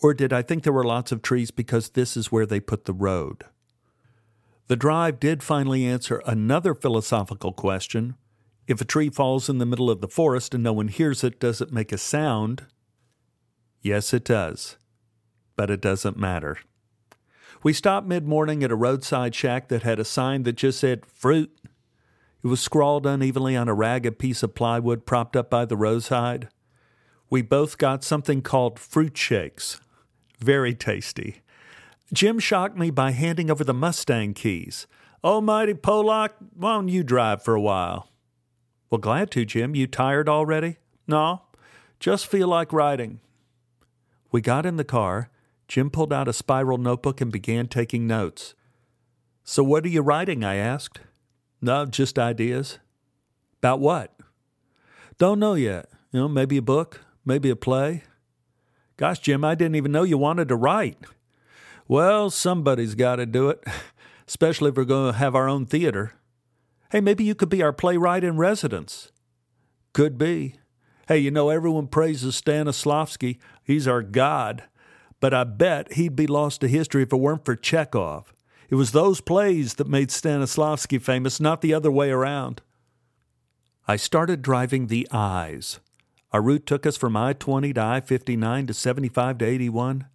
[0.00, 2.86] or did I think there were lots of trees because this is where they put
[2.86, 3.44] the road?
[4.66, 8.16] The drive did finally answer another philosophical question
[8.66, 11.40] if a tree falls in the middle of the forest and no one hears it,
[11.40, 12.66] does it make a sound?
[13.80, 14.76] Yes, it does.
[15.56, 16.58] But it doesn't matter.
[17.62, 21.06] We stopped mid morning at a roadside shack that had a sign that just said
[21.06, 21.56] fruit.
[22.42, 26.48] It was scrawled unevenly on a ragged piece of plywood propped up by the roadside.
[27.30, 29.80] We both got something called fruit shakes.
[30.38, 31.42] Very tasty.
[32.12, 34.86] Jim shocked me by handing over the Mustang keys.
[35.24, 38.11] Almighty Pollock, why don't you drive for a while?
[38.92, 39.74] Well, glad to, Jim.
[39.74, 40.76] You tired already?
[41.08, 41.40] No,
[41.98, 43.20] just feel like writing.
[44.30, 45.30] We got in the car.
[45.66, 48.52] Jim pulled out a spiral notebook and began taking notes.
[49.44, 50.44] So, what are you writing?
[50.44, 51.00] I asked.
[51.62, 52.80] No, just ideas.
[53.60, 54.14] About what?
[55.16, 55.88] Don't know yet.
[56.10, 58.02] You know, maybe a book, maybe a play.
[58.98, 60.98] Gosh, Jim, I didn't even know you wanted to write.
[61.88, 63.64] Well, somebody's got to do it,
[64.28, 66.12] especially if we're going to have our own theater.
[66.92, 69.12] Hey, maybe you could be our playwright in residence.
[69.94, 70.56] Could be.
[71.08, 73.38] Hey, you know, everyone praises Stanislavski.
[73.64, 74.64] He's our god.
[75.18, 78.34] But I bet he'd be lost to history if it weren't for Chekhov.
[78.68, 82.60] It was those plays that made Stanislavski famous, not the other way around.
[83.88, 85.80] I started driving the I's.
[86.30, 90.08] Our route took us from I 20 to I 59 to 75 to 81.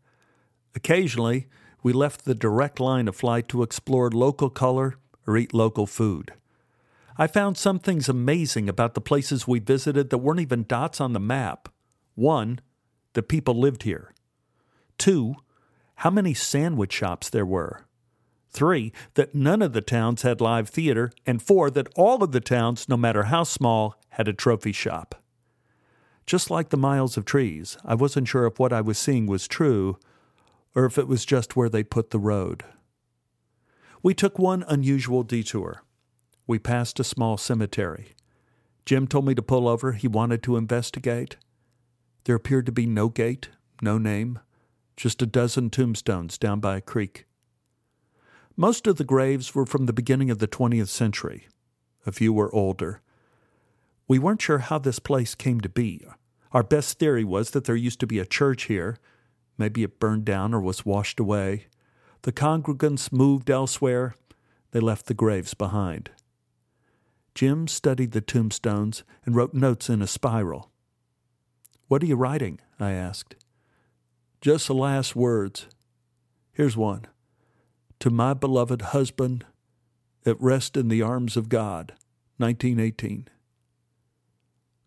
[0.75, 1.47] Occasionally,
[1.81, 6.33] we left the direct line of flight to explore local color or eat local food.
[7.17, 11.13] I found some things amazing about the places we visited that weren't even dots on
[11.13, 11.69] the map.
[12.13, 12.59] One,
[13.13, 14.13] the people lived here.
[14.97, 15.35] Two,
[15.95, 17.85] how many sandwich shops there were.
[18.51, 21.11] Three, that none of the towns had live theater.
[21.25, 25.15] And four, that all of the towns, no matter how small, had a trophy shop.
[26.27, 29.47] Just like the miles of trees, I wasn't sure if what I was seeing was
[29.47, 29.97] true
[30.75, 32.63] or if it was just where they put the road.
[34.03, 35.81] We took one unusual detour.
[36.47, 38.15] We passed a small cemetery.
[38.85, 39.91] Jim told me to pull over.
[39.91, 41.35] He wanted to investigate.
[42.23, 43.49] There appeared to be no gate,
[43.81, 44.39] no name,
[44.95, 47.25] just a dozen tombstones down by a creek.
[48.55, 51.47] Most of the graves were from the beginning of the 20th century.
[52.05, 53.01] A few were older.
[54.07, 56.07] We weren't sure how this place came to be.
[56.53, 58.97] Our best theory was that there used to be a church here.
[59.57, 61.67] Maybe it burned down or was washed away.
[62.21, 64.15] The congregants moved elsewhere.
[64.71, 66.09] They left the graves behind.
[67.37, 70.71] Jim studied the tombstones and wrote notes in a spiral.
[71.87, 72.59] What are you writing?
[72.79, 73.35] I asked.
[74.41, 75.67] Just the last words.
[76.51, 77.05] Here's one
[77.99, 79.45] To my beloved husband,
[80.25, 81.93] at rest in the arms of God,
[82.37, 83.27] 1918.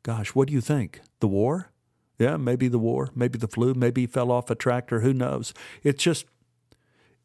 [0.02, 1.02] Gosh, what do you think?
[1.20, 1.70] The war?
[2.18, 5.54] Yeah, maybe the war, maybe the flu, maybe he fell off a tractor, who knows?
[5.84, 6.26] It's just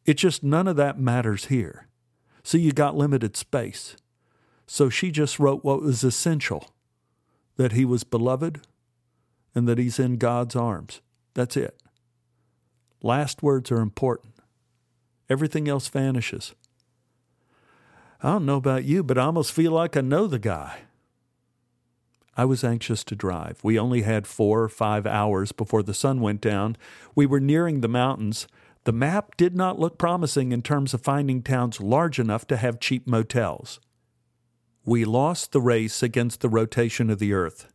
[0.05, 1.87] it's just none of that matters here.
[2.43, 3.95] See, you got limited space.
[4.67, 6.71] So she just wrote what was essential
[7.57, 8.61] that he was beloved
[9.53, 11.01] and that he's in God's arms.
[11.33, 11.81] That's it.
[13.01, 14.33] Last words are important.
[15.29, 16.53] Everything else vanishes.
[18.21, 20.79] I don't know about you, but I almost feel like I know the guy.
[22.37, 23.59] I was anxious to drive.
[23.63, 26.75] We only had four or five hours before the sun went down.
[27.13, 28.47] We were nearing the mountains.
[28.83, 32.79] The map did not look promising in terms of finding towns large enough to have
[32.79, 33.79] cheap motels.
[34.87, 37.73] We lost the race against the rotation of the earth.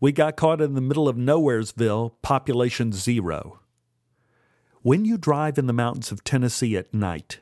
[0.00, 3.60] We got caught in the middle of Nowheresville, population zero.
[4.80, 7.40] When you drive in the mountains of Tennessee at night,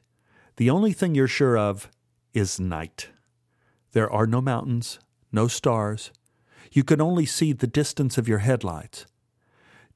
[0.57, 1.89] the only thing you're sure of
[2.35, 3.11] is night.
[3.93, 4.99] There are no mountains,
[5.31, 6.11] no stars.
[6.73, 9.07] You can only see the distance of your headlights.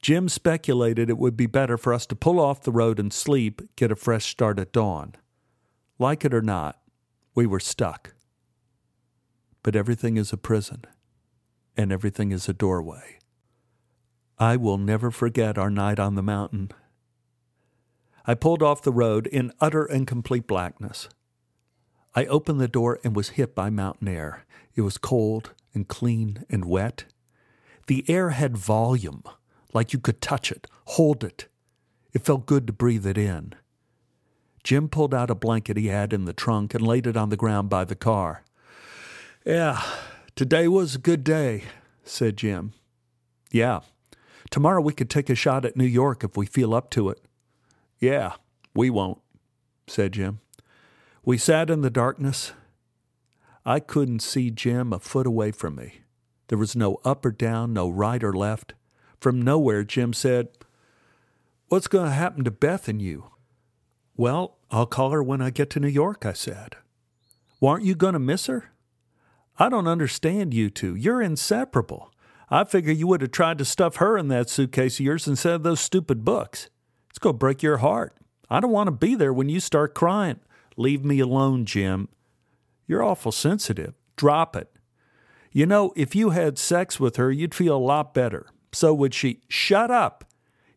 [0.01, 3.61] Jim speculated it would be better for us to pull off the road and sleep,
[3.75, 5.15] get a fresh start at dawn.
[5.99, 6.79] Like it or not,
[7.35, 8.13] we were stuck.
[9.63, 10.85] But everything is a prison,
[11.77, 13.19] and everything is a doorway.
[14.39, 16.71] I will never forget our night on the mountain.
[18.25, 21.09] I pulled off the road in utter and complete blackness.
[22.15, 24.45] I opened the door and was hit by mountain air.
[24.75, 27.05] It was cold and clean and wet.
[27.87, 29.23] The air had volume,
[29.73, 31.47] like you could touch it, hold it.
[32.13, 33.53] It felt good to breathe it in.
[34.63, 37.37] Jim pulled out a blanket he had in the trunk and laid it on the
[37.37, 38.43] ground by the car.
[39.43, 39.81] Yeah,
[40.35, 41.63] today was a good day,
[42.03, 42.73] said Jim.
[43.51, 43.79] Yeah,
[44.51, 47.19] tomorrow we could take a shot at New York if we feel up to it.
[47.99, 48.33] Yeah,
[48.75, 49.19] we won't,
[49.87, 50.41] said Jim.
[51.25, 52.53] We sat in the darkness.
[53.65, 56.01] I couldn't see Jim a foot away from me.
[56.49, 58.75] There was no up or down, no right or left.
[59.19, 60.49] From nowhere, Jim said,
[61.67, 63.31] What's going to happen to Beth and you?
[64.15, 66.75] Well, I'll call her when I get to New York, I said.
[67.59, 68.70] Well, aren't you going to miss her?
[69.57, 70.95] I don't understand you two.
[70.95, 72.11] You're inseparable.
[72.49, 75.53] I figure you would have tried to stuff her in that suitcase of yours instead
[75.53, 76.69] of those stupid books.
[77.09, 78.17] It's going to break your heart.
[78.49, 80.39] I don't want to be there when you start crying.
[80.75, 82.09] Leave me alone, Jim.
[82.87, 83.93] You're awful sensitive.
[84.17, 84.69] Drop it.
[85.51, 88.47] You know, if you had sex with her, you'd feel a lot better.
[88.73, 89.41] So would she.
[89.47, 90.25] Shut up.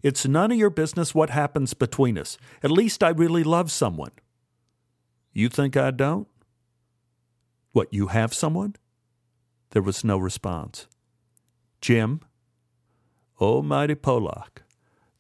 [0.03, 2.37] It's none of your business what happens between us.
[2.63, 4.11] At least I really love someone.
[5.33, 6.29] You think I don't?
[7.75, 8.77] What, you have someone?
[9.71, 10.87] There was no response.
[11.81, 12.21] Jim?
[13.41, 14.63] Oh, mighty Pollock,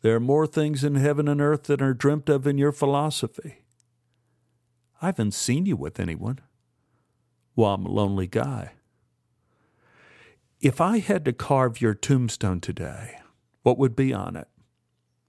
[0.03, 3.65] there are more things in heaven and earth than are dreamt of in your philosophy.
[5.03, 6.39] I haven't seen you with anyone.
[7.57, 8.75] Well, I'm a lonely guy.
[10.61, 13.19] If I had to carve your tombstone today,
[13.65, 14.47] what would be on it?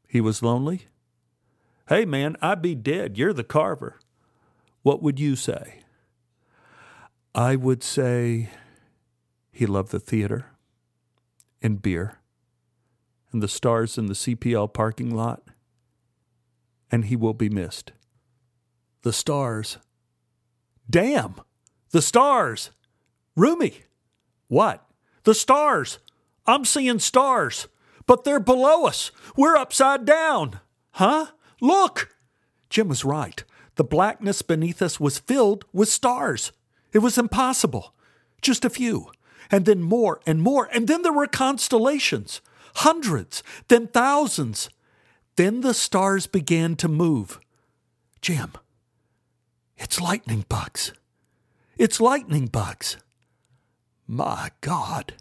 [0.08, 0.90] He was lonely?
[1.90, 3.18] Hey, man, I'd be dead.
[3.18, 4.00] You're the carver.
[4.84, 5.80] What would you say?
[7.38, 8.50] I would say
[9.52, 10.46] he loved the theater
[11.62, 12.20] and beer
[13.34, 15.44] and the stars in the CPL parking lot,
[16.90, 17.92] and he will be missed.
[19.02, 19.80] The stars.
[20.90, 21.36] Damn!
[21.92, 22.72] The stars!
[23.36, 23.84] Rumi!
[24.48, 24.88] What?
[25.24, 26.00] The stars!
[26.48, 27.68] I'm seeing stars!
[28.06, 29.12] But they're below us!
[29.36, 30.62] We're upside down!
[30.92, 31.28] Huh?
[31.60, 32.16] Look!
[32.70, 33.44] Jim was right.
[33.76, 36.54] The blackness beneath us was filled with stars.
[36.96, 37.94] It was impossible.
[38.42, 39.12] Just a few.
[39.52, 40.70] And then more and more.
[40.72, 42.40] And then there were constellations.
[42.76, 44.70] Hundreds, then thousands.
[45.36, 47.42] Then the stars began to move.
[48.22, 48.54] Jim,
[49.76, 50.94] it's lightning bugs.
[51.78, 52.96] It's lightning bugs.
[54.08, 55.16] My God.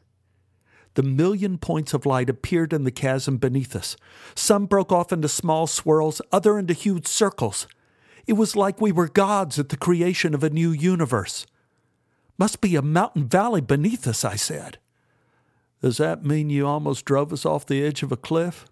[0.94, 3.96] The million points of light appeared in the chasm beneath us.
[4.36, 7.66] Some broke off into small swirls, other into huge circles.
[8.28, 11.46] It was like we were gods at the creation of a new universe.
[12.36, 14.78] Must be a mountain valley beneath us, I said.
[15.80, 18.64] Does that mean you almost drove us off the edge of a cliff?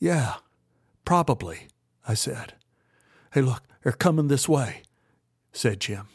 [0.00, 0.36] Yeah,
[1.04, 1.68] probably,
[2.08, 2.54] I said.
[3.32, 4.82] Hey, look, they're coming this way,
[5.52, 6.08] said Jim.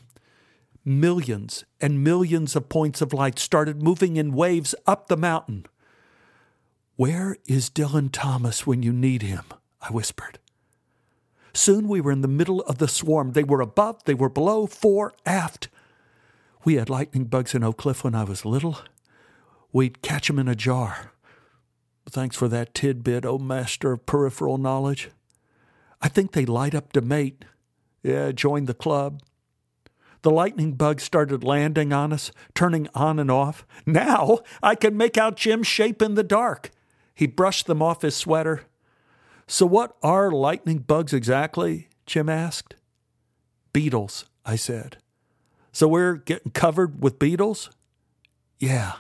[0.83, 5.65] millions and millions of points of light started moving in waves up the mountain.
[6.95, 9.43] Where is Dylan Thomas when you need him?
[9.81, 10.39] I whispered.
[11.53, 13.33] Soon we were in the middle of the swarm.
[13.33, 15.69] They were above, they were below, fore, aft.
[16.63, 18.77] We had lightning bugs in Oak Cliff when I was little.
[19.73, 21.11] We'd catch 'em in a jar.
[22.09, 25.09] Thanks for that tidbit, O master of peripheral knowledge.
[26.01, 27.45] I think they light up to mate.
[28.03, 29.21] Yeah, join the club.
[30.23, 33.65] The lightning bugs started landing on us, turning on and off.
[33.85, 36.71] Now I can make out Jim's shape in the dark.
[37.15, 38.65] He brushed them off his sweater.
[39.47, 41.89] So, what are lightning bugs exactly?
[42.05, 42.75] Jim asked.
[43.73, 44.97] Beetles, I said.
[45.71, 47.69] So, we're getting covered with beetles?
[48.59, 48.93] Yeah.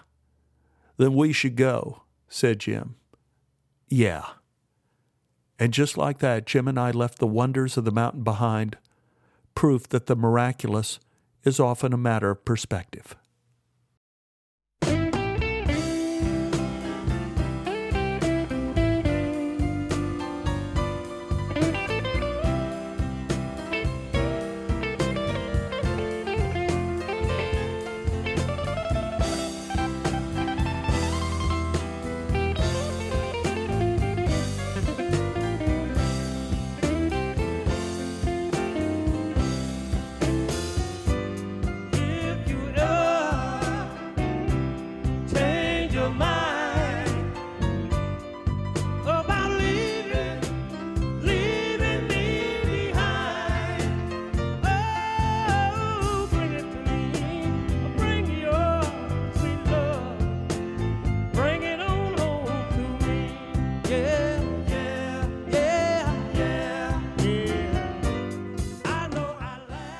[0.97, 2.95] Then we should go, said Jim.
[3.89, 4.25] Yeah.
[5.59, 8.77] And just like that, Jim and I left the wonders of the mountain behind,
[9.53, 10.99] proof that the miraculous
[11.43, 13.15] is often a matter of perspective.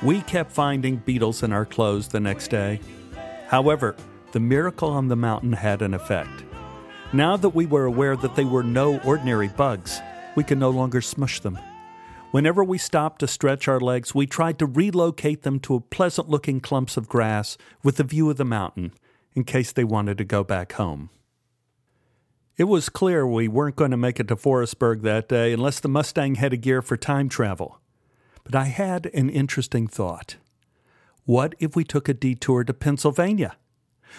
[0.02, 2.80] We kept finding beetles in our clothes the next day.
[3.46, 3.94] However,
[4.32, 6.42] the miracle on the mountain had an effect.
[7.12, 10.00] Now that we were aware that they were no ordinary bugs,
[10.34, 11.58] we could no longer smush them.
[12.32, 16.60] Whenever we stopped to stretch our legs, we tried to relocate them to pleasant looking
[16.60, 18.92] clumps of grass with a view of the mountain
[19.34, 21.10] in case they wanted to go back home.
[22.56, 25.88] It was clear we weren't going to make it to Forestburg that day unless the
[25.88, 27.81] Mustang had a gear for time travel.
[28.44, 30.36] But I had an interesting thought.
[31.24, 33.56] What if we took a detour to Pennsylvania?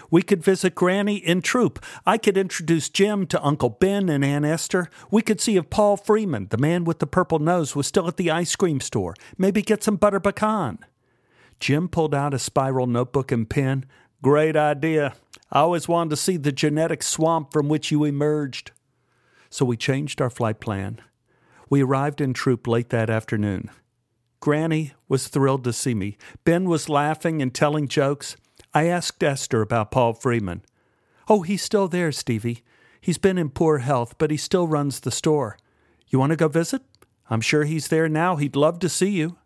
[0.10, 1.84] We could visit Granny in Throop.
[2.06, 4.90] I could introduce Jim to Uncle Ben and Aunt Esther.
[5.12, 8.18] We could see if Paul Freeman, the man with the purple nose, was still at
[8.18, 9.14] the ice cream store.
[9.38, 10.80] Maybe get some butter pecan.
[11.60, 13.86] Jim pulled out a spiral notebook and pen.
[14.22, 15.14] Great idea.
[15.52, 18.72] I always wanted to see the genetic swamp from which you emerged.
[19.50, 21.00] So we changed our flight plan.
[21.70, 23.70] We arrived in Throop late that afternoon.
[24.43, 26.17] Granny was thrilled to see me.
[26.43, 28.36] Ben was laughing and telling jokes.
[28.73, 30.63] I asked Esther about Paul Freeman.
[31.29, 32.62] Oh, he's still there, Stevie.
[32.99, 35.58] He's been in poor health, but he still runs the store.
[36.10, 36.82] You want to go visit?
[37.29, 38.36] I'm sure he's there now.
[38.36, 39.38] He'd love to see you.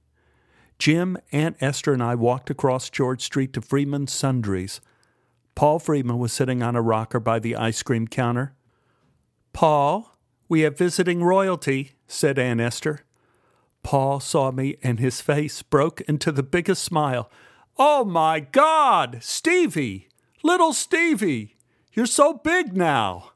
[0.80, 4.82] Jim, Aunt Esther, and I walked across George Street to Freeman's Sundries.
[5.54, 8.56] Paul Freeman was sitting on a rocker by the ice cream counter.
[9.54, 10.18] Paul,
[10.50, 13.02] we have visiting royalty, said Aunt Esther.
[13.88, 17.32] Paul saw me and his face broke into the biggest smile.
[17.78, 20.10] Oh my God, Stevie!
[20.44, 21.56] Little Stevie!
[21.94, 23.32] You're so big now!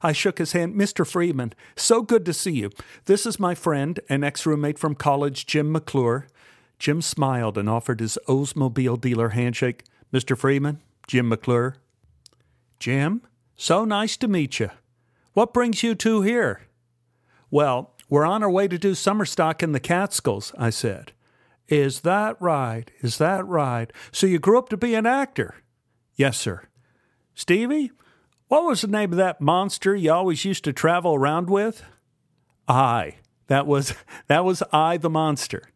[0.00, 0.76] I shook his hand.
[0.76, 1.04] Mr.
[1.04, 2.70] Freeman, so good to see you.
[3.06, 6.28] This is my friend and ex roommate from college, Jim McClure.
[6.78, 9.82] Jim smiled and offered his Oldsmobile dealer handshake.
[10.12, 10.38] Mr.
[10.38, 11.78] Freeman, Jim McClure.
[12.78, 13.22] Jim,
[13.56, 14.70] so nice to meet you.
[15.32, 16.60] What brings you two here?
[17.50, 21.12] Well, we're on our way to do summer stock in the Catskills, I said.
[21.68, 22.90] Is that right?
[23.00, 23.92] Is that right?
[24.12, 25.56] So you grew up to be an actor?
[26.14, 26.68] Yes, sir.
[27.34, 27.90] Stevie,
[28.48, 31.82] what was the name of that monster you always used to travel around with?
[32.68, 33.16] I.
[33.48, 33.94] That was
[34.28, 35.68] that was I the monster.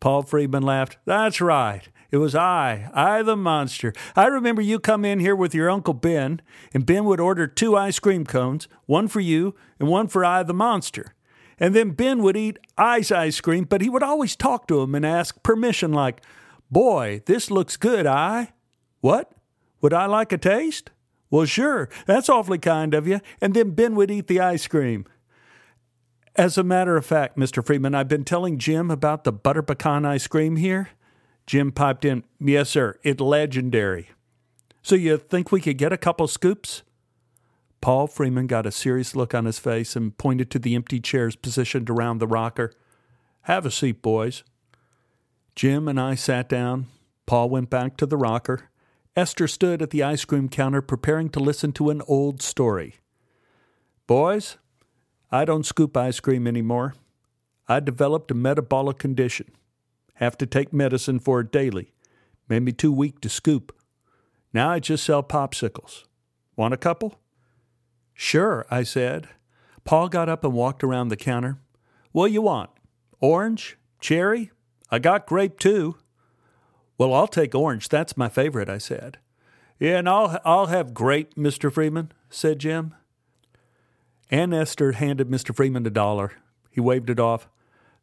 [0.00, 0.98] Paul Freeman laughed.
[1.04, 1.88] That's right.
[2.10, 3.92] It was I, I the monster.
[4.14, 6.40] I remember you come in here with your Uncle Ben,
[6.72, 10.42] and Ben would order two ice cream cones, one for you and one for I
[10.44, 11.13] the monster.
[11.58, 14.94] And then Ben would eat I's ice cream, but he would always talk to him
[14.94, 16.20] and ask permission, like,
[16.70, 18.52] Boy, this looks good, I.
[19.00, 19.32] What?
[19.80, 20.90] Would I like a taste?
[21.30, 21.88] Well, sure.
[22.06, 23.20] That's awfully kind of you.
[23.40, 25.04] And then Ben would eat the ice cream.
[26.36, 27.64] As a matter of fact, Mr.
[27.64, 30.90] Freeman, I've been telling Jim about the butter pecan ice cream here.
[31.44, 32.98] Jim piped in, Yes, sir.
[33.02, 34.10] It's legendary.
[34.80, 36.83] So you think we could get a couple scoops?
[37.84, 41.36] Paul Freeman got a serious look on his face and pointed to the empty chairs
[41.36, 42.72] positioned around the rocker.
[43.42, 44.42] Have a seat, boys.
[45.54, 46.86] Jim and I sat down.
[47.26, 48.70] Paul went back to the rocker.
[49.14, 53.00] Esther stood at the ice cream counter preparing to listen to an old story.
[54.06, 54.56] Boys,
[55.30, 56.94] I don't scoop ice cream anymore.
[57.68, 59.50] I developed a metabolic condition.
[60.14, 61.92] Have to take medicine for it daily.
[62.48, 63.76] Made me too weak to scoop.
[64.54, 66.04] Now I just sell popsicles.
[66.56, 67.18] Want a couple?
[68.14, 69.28] Sure, I said.
[69.84, 71.58] Paul got up and walked around the counter.
[72.12, 72.70] What you want?
[73.20, 73.76] Orange?
[74.00, 74.52] Cherry?
[74.90, 75.96] I got grape too.
[76.96, 77.88] Well, I'll take orange.
[77.88, 79.18] That's my favorite, I said.
[79.80, 81.72] Yeah, and I'll, I'll have grape, Mr.
[81.72, 82.94] Freeman, said Jim.
[84.30, 85.54] Aunt Esther handed Mr.
[85.54, 86.32] Freeman a dollar.
[86.70, 87.48] He waved it off.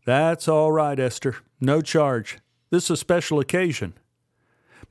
[0.05, 1.37] That's all right, Esther.
[1.59, 2.39] No charge.
[2.69, 3.93] This is a special occasion.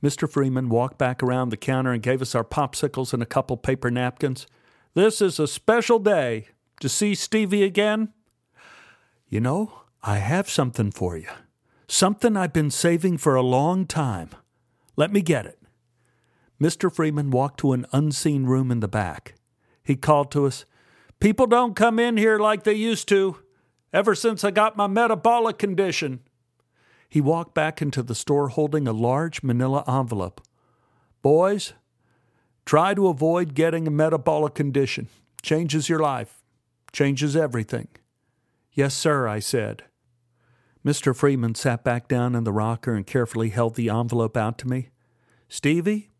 [0.03, 0.29] Mr.
[0.29, 3.91] Freeman walked back around the counter and gave us our popsicles and a couple paper
[3.91, 4.47] napkins.
[4.93, 6.47] This is a special day.
[6.81, 8.09] To see Stevie again?
[9.29, 11.29] You know, I have something for you.
[11.87, 14.29] Something I've been saving for a long time.
[14.95, 15.59] Let me get it.
[16.61, 16.93] Mr.
[16.93, 19.35] Freeman walked to an unseen room in the back.
[19.83, 20.65] He called to us,
[21.19, 23.37] People don't come in here like they used to,
[23.93, 26.21] ever since I got my metabolic condition.
[27.07, 30.41] He walked back into the store holding a large manila envelope.
[31.21, 31.73] Boys,
[32.71, 35.09] try to avoid getting a metabolic condition.
[35.41, 36.41] Changes your life,
[36.93, 37.89] changes everything.
[38.71, 39.83] Yes, sir, I said.
[40.85, 41.13] Mr.
[41.13, 44.87] Freeman sat back down in the rocker and carefully held the envelope out to me.
[45.49, 46.11] Stevie,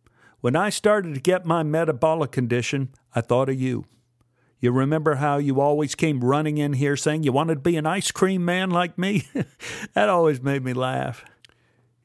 [0.42, 3.86] when I started to get my metabolic condition, I thought of you.
[4.60, 7.86] You remember how you always came running in here saying you wanted to be an
[7.86, 9.26] ice cream man like me?
[9.94, 11.24] that always made me laugh.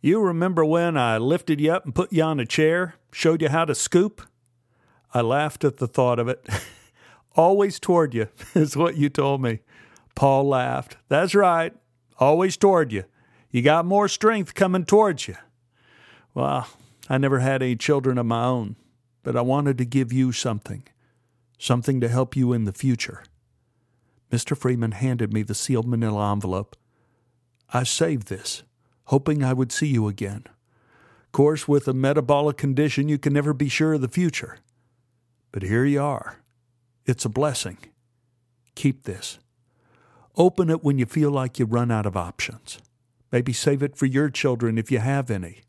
[0.00, 3.48] You remember when I lifted you up and put you on a chair, showed you
[3.48, 4.22] how to scoop?
[5.12, 6.46] I laughed at the thought of it.
[7.36, 9.60] always toward you, is what you told me.
[10.14, 10.96] Paul laughed.
[11.08, 11.72] That's right.
[12.18, 13.04] Always toward you.
[13.50, 15.36] You got more strength coming towards you.
[16.34, 16.68] Well,
[17.08, 18.76] I never had any children of my own,
[19.22, 20.84] but I wanted to give you something
[21.58, 23.22] something to help you in the future.
[24.30, 24.56] Mr.
[24.56, 26.76] Freeman handed me the sealed manila envelope.
[27.72, 28.62] I saved this,
[29.04, 30.44] hoping I would see you again.
[30.46, 34.58] Of course, with a metabolic condition, you can never be sure of the future.
[35.56, 36.40] But here you are.
[37.06, 37.78] It's a blessing.
[38.74, 39.38] Keep this.
[40.36, 42.78] Open it when you feel like you run out of options.
[43.32, 45.62] Maybe save it for your children if you have any.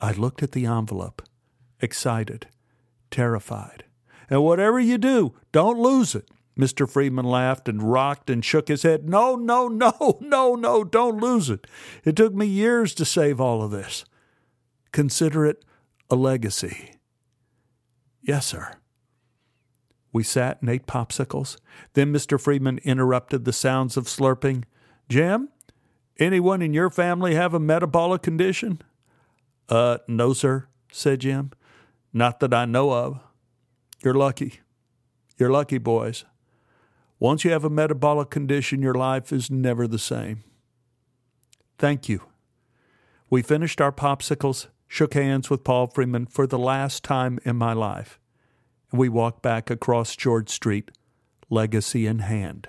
[0.00, 1.20] I looked at the envelope,
[1.82, 2.46] excited,
[3.10, 3.84] terrified.
[4.30, 6.30] And whatever you do, don't lose it.
[6.58, 6.88] Mr.
[6.88, 9.06] Freeman laughed and rocked and shook his head.
[9.06, 11.66] No, no, no, no, no, don't lose it.
[12.06, 14.06] It took me years to save all of this.
[14.92, 15.62] Consider it
[16.08, 16.94] a legacy.
[18.22, 18.76] Yes, sir.
[20.12, 21.56] We sat and ate popsicles.
[21.94, 22.40] Then Mr.
[22.40, 24.64] Freeman interrupted the sounds of slurping.
[25.08, 25.48] Jim,
[26.18, 28.80] anyone in your family have a metabolic condition?
[29.68, 31.50] Uh, no, sir, said Jim.
[32.12, 33.20] Not that I know of.
[34.04, 34.60] You're lucky.
[35.38, 36.24] You're lucky, boys.
[37.18, 40.44] Once you have a metabolic condition, your life is never the same.
[41.78, 42.22] Thank you.
[43.30, 47.72] We finished our popsicles, shook hands with Paul Freeman for the last time in my
[47.72, 48.20] life,
[48.90, 50.90] and we walked back across George Street,
[51.48, 52.68] legacy in hand.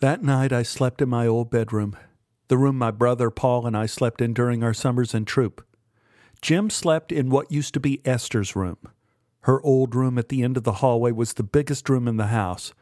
[0.00, 1.96] That night I slept in my old bedroom,
[2.48, 5.64] the room my brother Paul and I slept in during our summers in Throop.
[6.42, 8.78] Jim slept in what used to be Esther's room.
[9.42, 12.26] Her old room at the end of the hallway was the biggest room in the
[12.26, 12.74] house,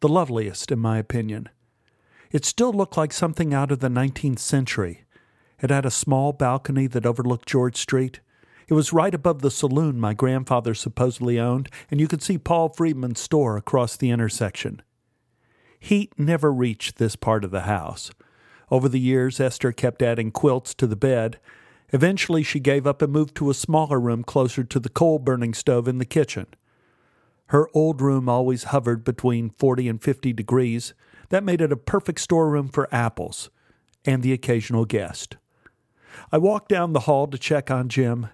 [0.00, 1.48] the loveliest, in my opinion.
[2.32, 5.05] It still looked like something out of the 19th century.
[5.60, 8.20] It had a small balcony that overlooked George Street.
[8.68, 12.68] It was right above the saloon my grandfather supposedly owned, and you could see Paul
[12.68, 14.82] Freeman's store across the intersection.
[15.78, 18.10] Heat never reached this part of the house.
[18.70, 21.38] Over the years, Esther kept adding quilts to the bed.
[21.92, 25.54] Eventually, she gave up and moved to a smaller room closer to the coal burning
[25.54, 26.46] stove in the kitchen.
[27.46, 30.94] Her old room always hovered between 40 and 50 degrees.
[31.28, 33.50] That made it a perfect storeroom for apples
[34.04, 35.36] and the occasional guest.
[36.32, 38.28] I walked down the hall to check on Jim.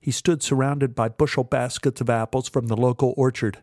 [0.00, 3.58] He stood surrounded by bushel baskets of apples from the local orchard.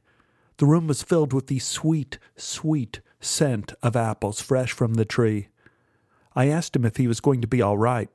[0.58, 5.48] The room was filled with the sweet, sweet scent of apples fresh from the tree.
[6.36, 8.10] I asked him if he was going to be all right.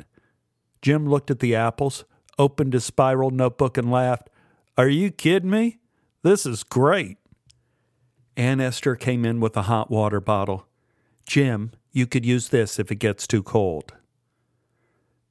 [0.81, 2.05] Jim looked at the apples,
[2.39, 4.31] opened his spiral notebook, and laughed.
[4.77, 5.81] Are you kidding me?
[6.23, 7.19] This is great.
[8.37, 10.67] Aunt Esther came in with a hot water bottle.
[11.27, 13.95] Jim, you could use this if it gets too cold.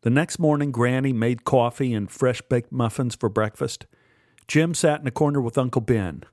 [0.02, 3.86] The next morning, Granny made coffee and fresh baked muffins for breakfast.
[4.48, 6.24] Jim sat in a corner with Uncle Ben.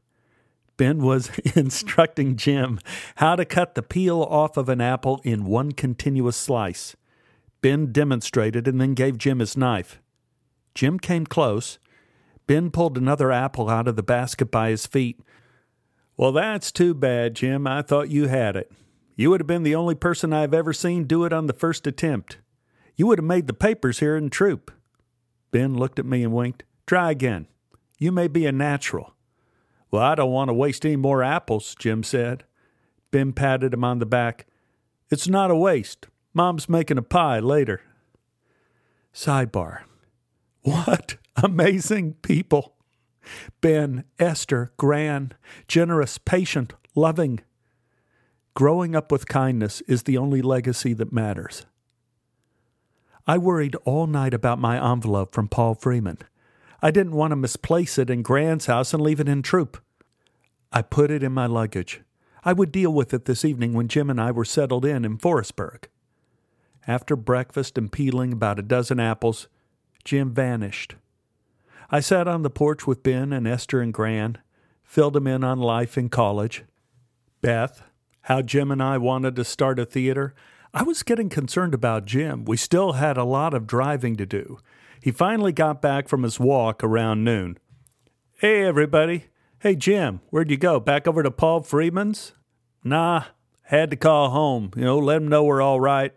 [0.79, 2.79] Ben was instructing Jim
[3.17, 6.97] how to cut the peel off of an apple in one continuous slice.
[7.61, 10.01] Ben demonstrated and then gave Jim his knife.
[10.75, 11.79] Jim came close.
[12.47, 15.21] Ben pulled another apple out of the basket by his feet.
[16.17, 17.67] Well, that's too bad, Jim.
[17.67, 18.73] I thought you had it.
[19.15, 21.87] You would have been the only person I've ever seen do it on the first
[21.87, 22.39] attempt.
[22.99, 24.73] You would have made the papers here in Throop.
[25.53, 26.65] Ben looked at me and winked.
[26.85, 27.47] Try again.
[27.97, 29.15] You may be a natural.
[29.93, 32.43] Well, I don't want to waste any more apples, Jim said.
[33.13, 34.47] Ben patted him on the back.
[35.11, 36.09] It's not a waste.
[36.35, 37.83] Mom's making a pie later.
[39.15, 39.83] Sidebar.
[40.63, 42.75] What amazing people!
[43.61, 45.35] Ben, Esther, Gran,
[45.69, 47.41] generous, patient, loving.
[48.55, 51.65] Growing up with kindness is the only legacy that matters.
[53.29, 56.17] I worried all night about my envelope from Paul Freeman.
[56.81, 59.77] I didn't want to misplace it in Gran's house and leave it in Throop.
[60.73, 62.01] I put it in my luggage.
[62.43, 65.19] I would deal with it this evening when Jim and I were settled in in
[65.19, 65.85] Forestburg.
[66.87, 69.47] After breakfast and peeling about a dozen apples,
[70.05, 70.95] Jim vanished.
[71.91, 74.39] I sat on the porch with Ben and Esther and Gran,
[74.83, 76.65] filled him in on life in college.
[77.43, 77.83] Beth,
[78.23, 80.35] how Jim and I wanted to start a theater.
[80.75, 82.45] I was getting concerned about Jim.
[82.45, 84.59] We still had a lot of driving to do.
[85.01, 87.59] He finally got back from his walk around noon.
[88.35, 89.27] Hey, everybody.
[89.61, 90.79] Hey, Jim, where'd you go?
[90.79, 92.33] Back over to Paul Freeman's?
[92.85, 93.25] Nah,
[93.63, 96.15] had to call home, you know, let him know we're all right.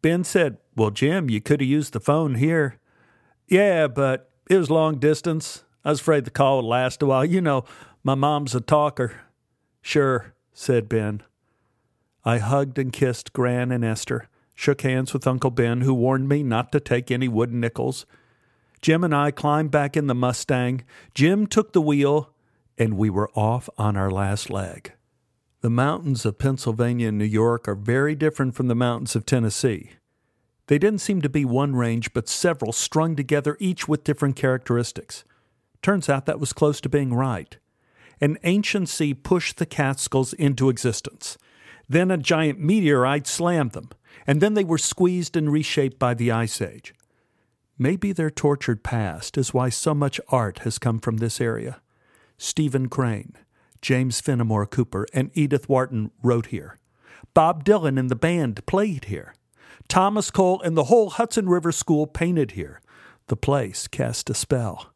[0.00, 2.78] Ben said, Well, Jim, you could have used the phone here.
[3.48, 5.64] Yeah, but it was long distance.
[5.84, 7.24] I was afraid the call would last a while.
[7.24, 7.64] You know,
[8.04, 9.22] my mom's a talker.
[9.80, 11.22] Sure, said Ben.
[12.24, 16.42] I hugged and kissed Gran and Esther, shook hands with Uncle Ben, who warned me
[16.42, 18.06] not to take any wooden nickels.
[18.80, 20.82] Jim and I climbed back in the Mustang.
[21.14, 22.32] Jim took the wheel,
[22.78, 24.92] and we were off on our last leg.
[25.62, 29.92] The mountains of Pennsylvania and New York are very different from the mountains of Tennessee.
[30.66, 35.24] They didn't seem to be one range, but several strung together, each with different characteristics.
[35.80, 37.58] Turns out that was close to being right.
[38.20, 41.36] An ancient sea pushed the Catskills into existence.
[41.92, 43.90] Then a giant meteorite slammed them,
[44.26, 46.94] and then they were squeezed and reshaped by the Ice Age.
[47.76, 51.82] Maybe their tortured past is why so much art has come from this area.
[52.38, 53.34] Stephen Crane,
[53.82, 56.78] James Fenimore Cooper, and Edith Wharton wrote here.
[57.34, 59.34] Bob Dylan and the band played here.
[59.86, 62.80] Thomas Cole and the whole Hudson River School painted here.
[63.26, 64.91] The place cast a spell.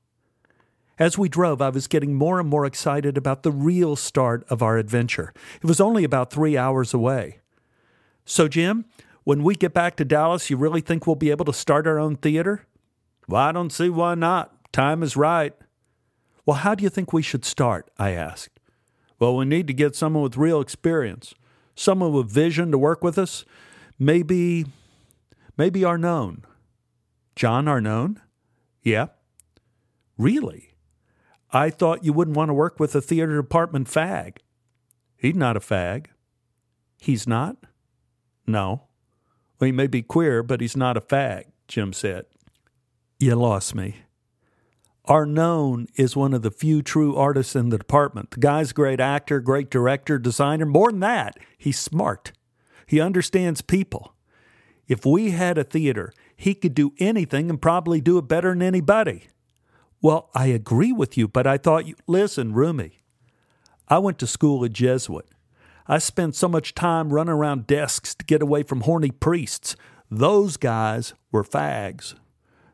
[0.98, 4.62] As we drove, I was getting more and more excited about the real start of
[4.62, 5.32] our adventure.
[5.56, 7.40] It was only about three hours away.
[8.24, 8.86] So, Jim,
[9.24, 11.98] when we get back to Dallas, you really think we'll be able to start our
[11.98, 12.66] own theater?
[13.28, 14.72] Well, I don't see why not.
[14.72, 15.52] Time is right.
[16.46, 17.90] Well, how do you think we should start?
[17.98, 18.58] I asked.
[19.18, 21.34] Well, we need to get someone with real experience,
[21.74, 23.44] someone with vision to work with us.
[23.98, 24.66] Maybe,
[25.58, 26.44] maybe Arnone.
[27.34, 28.18] John Arnone?
[28.82, 29.08] Yeah.
[30.16, 30.65] Really?
[31.52, 34.38] I thought you wouldn't want to work with a theater department fag.
[35.16, 36.06] He's not a fag.
[37.00, 37.56] He's not?
[38.46, 38.88] No.
[39.58, 42.26] Well, he may be queer, but he's not a fag, Jim said.
[43.18, 43.96] You lost me.
[45.08, 48.32] Arnone is one of the few true artists in the department.
[48.32, 50.66] The guy's a great actor, great director, designer.
[50.66, 52.32] More than that, he's smart.
[52.86, 54.14] He understands people.
[54.88, 58.62] If we had a theater, he could do anything and probably do it better than
[58.62, 59.28] anybody.
[60.06, 61.96] Well, I agree with you, but I thought you.
[62.06, 63.00] Listen, Roomy.
[63.88, 65.26] I went to school at Jesuit.
[65.88, 69.74] I spent so much time running around desks to get away from horny priests.
[70.08, 72.14] Those guys were fags.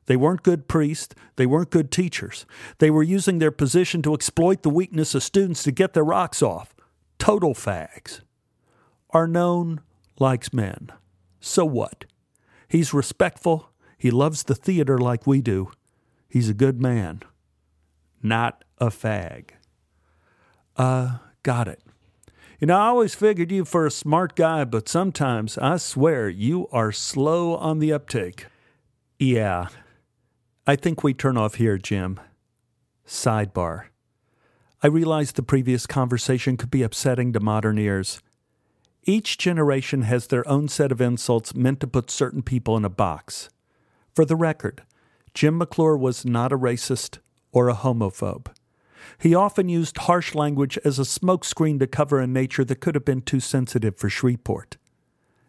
[0.05, 1.14] They weren't good priests.
[1.37, 2.45] They weren't good teachers.
[2.80, 6.43] They were using their position to exploit the weakness of students to get their rocks
[6.43, 6.74] off.
[7.18, 8.20] Total fags.
[9.14, 9.78] Arnone
[10.18, 10.91] likes men.
[11.41, 12.05] So what?
[12.68, 13.70] He's respectful.
[13.97, 15.70] He loves the theater like we do.
[16.33, 17.20] He's a good man.
[18.22, 19.51] Not a fag.
[20.78, 21.83] Uh, got it.
[22.59, 26.68] You know, I always figured you for a smart guy, but sometimes I swear you
[26.72, 28.47] are slow on the uptake.
[29.18, 29.68] Yeah,
[30.66, 32.18] I think we turn off here, Jim.
[33.07, 33.89] Sidebar.
[34.83, 38.22] I realized the previous conversation could be upsetting to modern ears.
[39.05, 42.89] Each generation has their own set of insults meant to put certain people in a
[42.89, 43.51] box.
[44.14, 44.80] For the record,
[45.35, 47.18] Jim McClure was not a racist
[47.53, 48.49] or a homophobe.
[49.18, 53.05] He often used harsh language as a smokescreen to cover a nature that could have
[53.05, 54.76] been too sensitive for Shreveport.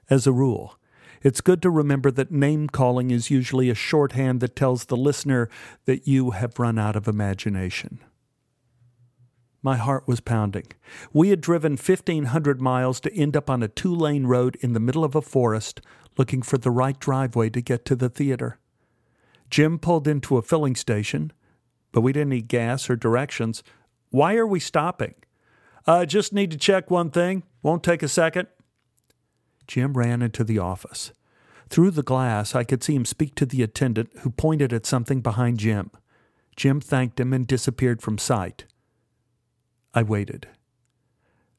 [0.09, 0.77] As a rule,
[1.21, 5.49] it's good to remember that name calling is usually a shorthand that tells the listener
[5.85, 7.99] that you have run out of imagination.
[9.61, 10.67] My heart was pounding.
[11.13, 14.81] We had driven 1,500 miles to end up on a two lane road in the
[14.81, 15.79] middle of a forest,
[16.17, 18.59] looking for the right driveway to get to the theater.
[19.53, 21.31] Jim pulled into a filling station,
[21.91, 23.61] but we didn't need gas or directions.
[24.09, 25.13] Why are we stopping?
[25.85, 27.43] I just need to check one thing.
[27.61, 28.47] Won't take a second.
[29.67, 31.11] Jim ran into the office.
[31.69, 35.21] Through the glass, I could see him speak to the attendant, who pointed at something
[35.21, 35.91] behind Jim.
[36.55, 38.65] Jim thanked him and disappeared from sight.
[39.93, 40.47] I waited.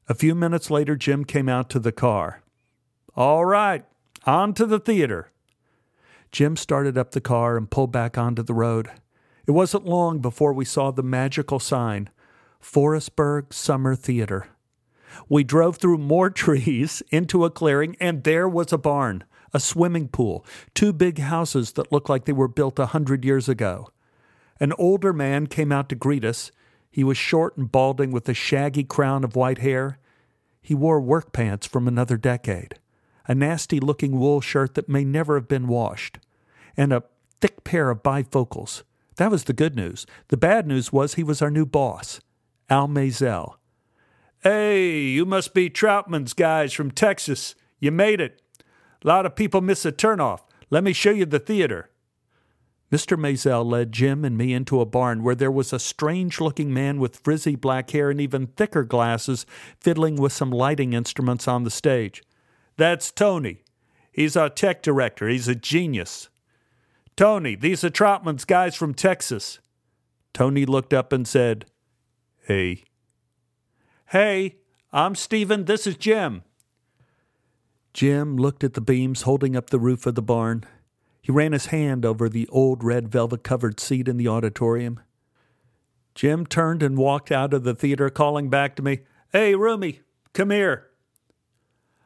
[0.09, 2.41] A few minutes later, Jim came out to the car.
[3.15, 3.85] All right,
[4.25, 5.31] on to the theater.
[6.35, 8.91] Jim started up the car and pulled back onto the road.
[9.47, 12.09] It wasn't long before we saw the magical sign
[12.61, 14.49] Forestburg Summer Theater.
[15.29, 19.23] We drove through more trees into a clearing, and there was a barn,
[19.53, 23.47] a swimming pool, two big houses that looked like they were built a hundred years
[23.47, 23.87] ago.
[24.59, 26.51] An older man came out to greet us.
[26.91, 29.99] He was short and balding with a shaggy crown of white hair.
[30.61, 32.77] He wore work pants from another decade,
[33.25, 36.19] a nasty looking wool shirt that may never have been washed,
[36.77, 37.03] and a
[37.41, 38.83] thick pair of bifocals.
[39.17, 40.05] That was the good news.
[40.27, 42.19] The bad news was he was our new boss,
[42.69, 43.57] Al Mazel.
[44.43, 47.55] Hey, you must be Troutman's guys from Texas.
[47.79, 48.41] You made it.
[49.03, 50.41] A lot of people miss a turnoff.
[50.69, 51.89] Let me show you the theater.
[52.91, 53.17] Mr.
[53.17, 56.99] Mazel led Jim and me into a barn where there was a strange looking man
[56.99, 59.45] with frizzy black hair and even thicker glasses
[59.79, 62.23] fiddling with some lighting instruments on the stage.
[62.77, 63.63] That's Tony.
[64.11, 65.27] He's our tech director.
[65.27, 66.29] He's a genius.
[67.15, 69.59] Tony, these are Troutman's guys from Texas.
[70.33, 71.65] Tony looked up and said,
[72.41, 72.83] Hey.
[74.07, 74.57] Hey,
[74.91, 75.65] I'm Stephen.
[75.65, 76.43] This is Jim.
[77.93, 80.65] Jim looked at the beams holding up the roof of the barn.
[81.21, 84.99] He ran his hand over the old red velvet covered seat in the auditorium.
[86.13, 88.99] Jim turned and walked out of the theater, calling back to me,
[89.31, 90.01] Hey, Roomy,
[90.33, 90.89] come here.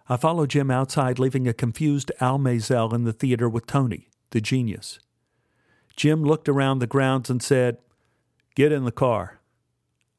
[0.07, 4.41] I followed Jim outside, leaving a confused Al Mazel in the theater with Tony, the
[4.41, 4.99] genius.
[5.95, 7.77] Jim looked around the grounds and said,
[8.55, 9.39] Get in the car.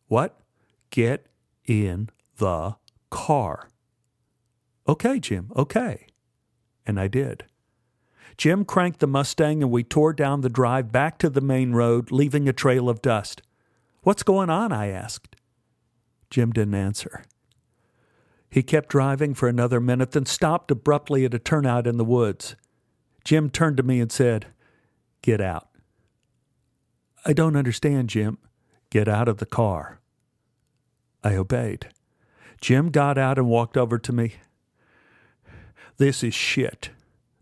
[0.08, 0.40] What?
[0.90, 1.26] Get
[1.64, 2.76] in the
[3.10, 3.68] car.
[4.88, 6.06] Okay, Jim, okay.
[6.86, 7.44] And I did.
[8.36, 12.10] Jim cranked the Mustang and we tore down the drive back to the main road,
[12.10, 13.42] leaving a trail of dust.
[14.02, 14.72] What's going on?
[14.72, 15.36] I asked.
[16.30, 17.24] Jim didn't answer.
[18.48, 22.56] He kept driving for another minute, then stopped abruptly at a turnout in the woods.
[23.30, 24.46] Jim turned to me and said,
[25.22, 25.68] Get out.
[27.24, 28.38] I don't understand, Jim.
[28.90, 30.00] Get out of the car.
[31.22, 31.90] I obeyed.
[32.60, 34.34] Jim got out and walked over to me.
[35.96, 36.90] This is shit.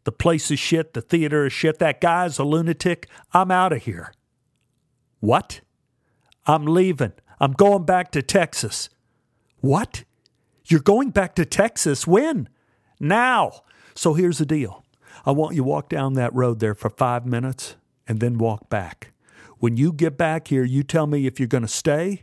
[0.05, 0.93] The place is shit.
[0.93, 1.79] The theater is shit.
[1.79, 3.09] That guy's a lunatic.
[3.33, 4.13] I'm out of here.
[5.21, 5.63] What?
[6.45, 7.15] I'm leaving.
[7.41, 8.91] I'm going back to Texas.
[9.63, 10.05] What?
[10.67, 12.07] You're going back to Texas?
[12.07, 12.51] When?
[13.01, 13.63] Now.
[13.95, 14.85] So here's the deal.
[15.29, 17.77] I want you to walk down that road there for five minutes
[18.07, 19.13] and then walk back.
[19.59, 22.23] When you get back here, you tell me if you're going to stay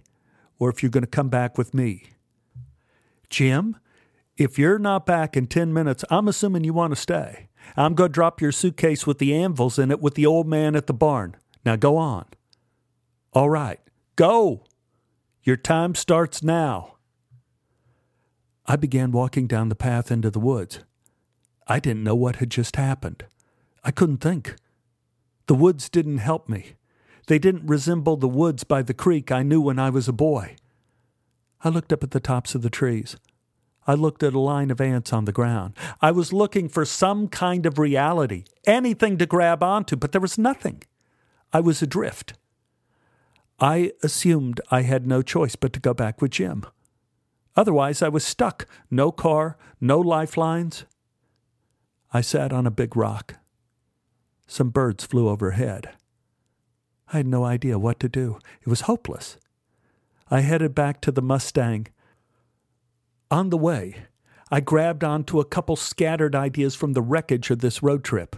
[0.58, 2.06] or if you're going to come back with me.
[3.30, 3.78] Jim,
[4.38, 7.49] if you're not back in 10 minutes, I'm assuming you want to stay.
[7.78, 10.76] I'm going to drop your suitcase with the anvils in it with the old man
[10.76, 11.36] at the barn.
[11.64, 12.26] Now go on.
[13.34, 13.82] All right,
[14.16, 14.64] go.
[15.43, 16.95] Your time starts now.
[18.66, 20.80] I began walking down the path into the woods.
[21.68, 23.26] I didn't know what had just happened.
[23.84, 24.55] I couldn't think.
[25.47, 26.74] The woods didn't help me.
[27.28, 30.55] They didn't resemble the woods by the creek I knew when I was a boy.
[31.63, 33.18] I looked up at the tops of the trees.
[33.88, 35.74] I looked at a line of ants on the ground.
[36.01, 40.38] I was looking for some kind of reality, anything to grab onto, but there was
[40.38, 40.84] nothing.
[41.53, 42.34] I was adrift.
[43.59, 46.66] I assumed I had no choice but to go back with Jim.
[47.55, 48.68] Otherwise, I was stuck.
[48.91, 50.86] No car, no lifelines.
[52.16, 53.36] I sat on a big rock.
[54.47, 55.89] Some birds flew overhead.
[57.11, 58.39] I had no idea what to do.
[58.61, 59.36] It was hopeless.
[60.32, 61.88] I headed back to the Mustang.
[63.30, 64.05] On the way,
[64.49, 68.38] I grabbed onto a couple scattered ideas from the wreckage of this road trip.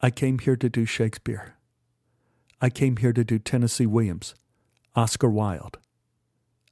[0.00, 1.56] I came here to do Shakespeare.
[2.60, 4.36] I came here to do Tennessee Williams,
[4.94, 5.78] Oscar Wilde.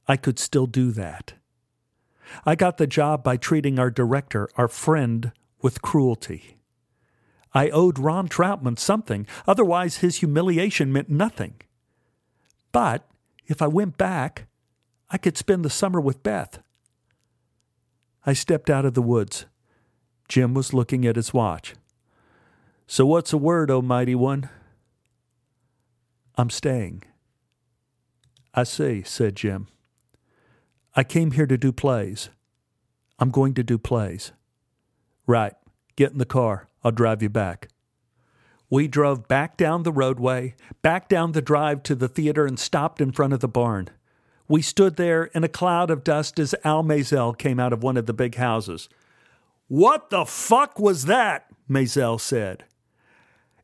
[0.07, 1.33] I could still do that.
[2.45, 6.57] I got the job by treating our director, our friend, with cruelty.
[7.53, 11.55] I owed Ron Troutman something, otherwise, his humiliation meant nothing.
[12.71, 13.09] But
[13.47, 14.45] if I went back,
[15.09, 16.59] I could spend the summer with Beth.
[18.25, 19.45] I stepped out of the woods.
[20.27, 21.73] Jim was looking at his watch.
[22.85, 24.49] So what's the word, O mighty one?
[26.37, 27.03] I'm staying.
[28.53, 29.67] I see, said Jim.
[30.95, 32.29] I came here to do plays.
[33.17, 34.31] I'm going to do plays.
[35.29, 35.53] Right.
[35.95, 36.69] Get in the car.
[36.83, 37.67] I'll drive you back.
[38.67, 42.99] We drove back down the roadway, back down the drive to the theater, and stopped
[42.99, 43.89] in front of the barn.
[44.47, 47.95] We stood there in a cloud of dust as Al Mazel came out of one
[47.95, 48.89] of the big houses.
[49.67, 51.45] What the fuck was that?
[51.67, 52.63] Mazel said.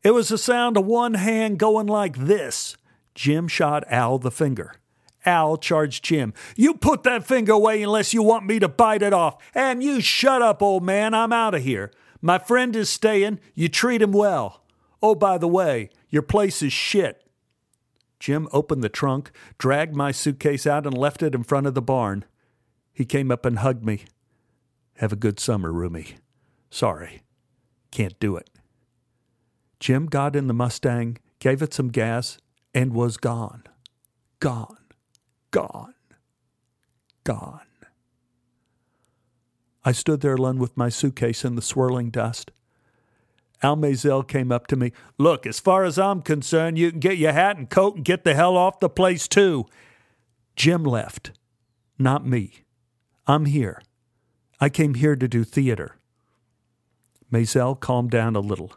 [0.04, 2.78] It was the sound of one hand going like this.
[3.16, 4.76] Jim shot Al the finger.
[5.26, 6.34] Al charged Jim.
[6.56, 9.38] You put that finger away unless you want me to bite it off.
[9.54, 11.14] And you shut up, old man.
[11.14, 11.92] I'm out of here.
[12.22, 13.40] My friend is staying.
[13.54, 14.64] You treat him well.
[15.02, 17.22] Oh, by the way, your place is shit.
[18.20, 21.82] Jim opened the trunk, dragged my suitcase out, and left it in front of the
[21.82, 22.26] barn.
[22.94, 24.06] He came up and hugged me.
[24.96, 26.16] Have a good summer, Roomy.
[26.70, 27.22] Sorry.
[27.92, 28.50] Can't do it.
[29.80, 32.38] Jim got in the Mustang, gave it some gas,
[32.74, 33.64] and was gone.
[34.40, 34.85] Gone.
[35.56, 35.94] Gone.
[37.24, 37.62] Gone.
[39.86, 42.52] I stood there alone with my suitcase in the swirling dust.
[43.64, 44.92] Al Mazel came up to me.
[45.18, 48.26] Look, as far as I'm concerned, you can get your hat and coat and get
[48.26, 49.66] the hell off the place, too.
[50.58, 51.32] Jim left.
[51.98, 52.66] Not me.
[53.26, 53.82] I'm here.
[54.60, 55.96] I came here to do theater.
[57.32, 58.74] Mazel calmed down a little.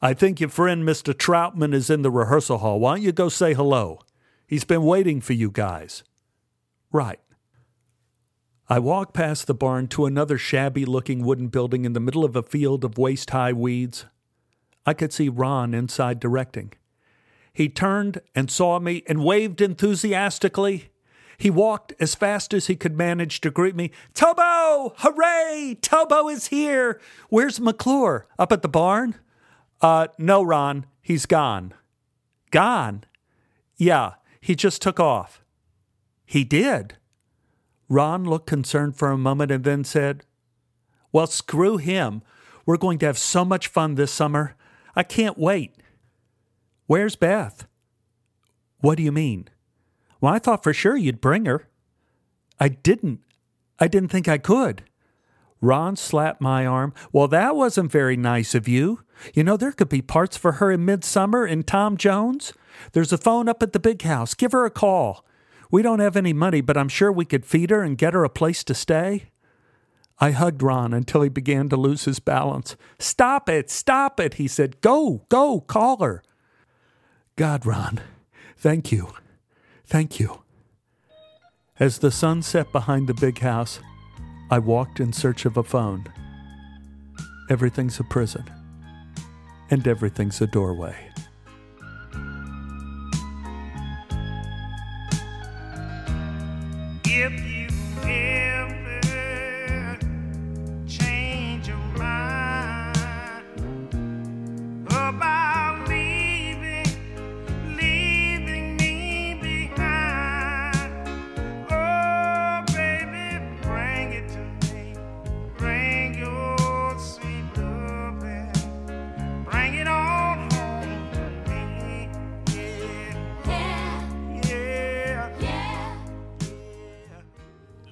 [0.00, 1.12] I think your friend Mr.
[1.12, 2.78] Troutman is in the rehearsal hall.
[2.78, 3.98] Why don't you go say hello?
[4.52, 6.02] He's been waiting for you guys.
[6.92, 7.20] Right.
[8.68, 12.36] I walked past the barn to another shabby looking wooden building in the middle of
[12.36, 14.04] a field of waist high weeds.
[14.84, 16.74] I could see Ron inside directing.
[17.54, 20.90] He turned and saw me and waved enthusiastically.
[21.38, 23.90] He walked as fast as he could manage to greet me.
[24.12, 24.92] Tobo!
[24.98, 25.78] Hooray!
[25.80, 27.00] Tobo is here!
[27.30, 28.26] Where's McClure?
[28.38, 29.14] Up at the barn?
[29.80, 30.84] Uh, no, Ron.
[31.00, 31.72] He's gone.
[32.50, 33.04] Gone?
[33.78, 34.12] Yeah,
[34.42, 35.40] he just took off.
[36.26, 36.96] He did?
[37.88, 40.24] Ron looked concerned for a moment and then said,
[41.12, 42.22] Well, screw him.
[42.66, 44.56] We're going to have so much fun this summer.
[44.96, 45.76] I can't wait.
[46.86, 47.68] Where's Beth?
[48.80, 49.48] What do you mean?
[50.20, 51.68] Well, I thought for sure you'd bring her.
[52.58, 53.20] I didn't.
[53.78, 54.82] I didn't think I could.
[55.60, 56.92] Ron slapped my arm.
[57.12, 59.02] Well, that wasn't very nice of you.
[59.34, 62.52] You know, there could be parts for her in Midsummer in Tom Jones.
[62.92, 64.34] There's a phone up at the big house.
[64.34, 65.24] Give her a call.
[65.70, 68.24] We don't have any money, but I'm sure we could feed her and get her
[68.24, 69.30] a place to stay.
[70.18, 72.76] I hugged Ron until he began to lose his balance.
[72.98, 74.80] Stop it, stop it, he said.
[74.80, 76.22] Go, go, call her.
[77.36, 78.00] God, Ron,
[78.56, 79.14] thank you.
[79.86, 80.42] Thank you.
[81.80, 83.80] As the sun set behind the big house,
[84.50, 86.04] I walked in search of a phone.
[87.50, 88.44] Everything's a prison,
[89.70, 91.11] and everything's a doorway.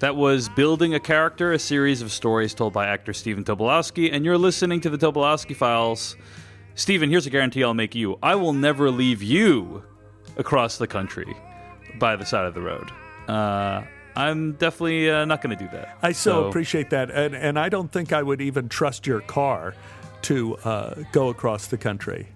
[0.00, 4.24] That was Building a Character, a series of stories told by actor Stephen Tobolowsky, and
[4.24, 6.16] you're listening to the Tobolowsky Files.
[6.74, 8.18] Stephen, here's a guarantee I'll make you.
[8.22, 9.84] I will never leave you
[10.36, 11.36] across the country
[11.98, 12.90] by the side of the road.
[13.28, 13.82] Uh,
[14.16, 15.98] I'm definitely uh, not going to do that.
[16.02, 19.74] I so, appreciate that, and and I don't think I would even trust your car
[20.22, 22.28] to uh, go across the country.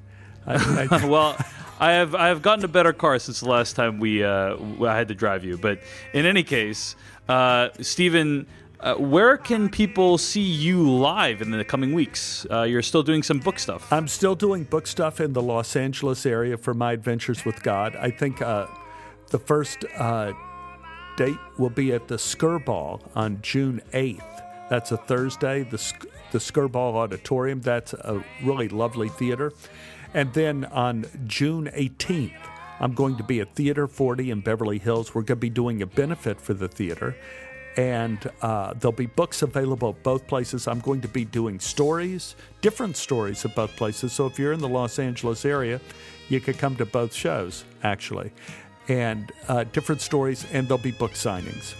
[0.47, 1.37] I, I, well,
[1.81, 4.97] I have I have gotten a better car since the last time we uh, I
[4.97, 5.59] had to drive you.
[5.59, 5.81] But
[6.13, 6.97] in any case,
[7.29, 8.47] uh, Stephen,
[8.85, 12.47] uh, where can people see you live in the coming weeks?
[12.51, 13.91] Uh, you're still doing some book stuff.
[13.91, 17.97] I'm still doing book stuff in the Los Angeles area for my adventures with God.
[17.97, 18.67] I think uh,
[19.31, 20.35] the first uh,
[21.17, 24.43] date will be at the Skirball on June 8th.
[24.69, 25.63] That's a Thursday.
[25.63, 27.63] The Sk- the Skirball Auditorium.
[27.63, 29.55] That's a really lovely theater.
[30.13, 32.37] And then on June 18th,
[32.81, 35.15] I'm going to be at Theater 40 in Beverly Hills.
[35.15, 37.17] We're going to be doing a benefit for the theater.
[37.77, 40.69] And uh, there'll be books available at both places.
[40.69, 44.13] I'm going to be doing stories, different stories at both places.
[44.13, 45.81] So if you're in the Los Angeles area,
[46.29, 48.31] you could come to both shows, actually.
[48.89, 51.75] And uh, different stories, and there'll be book signings.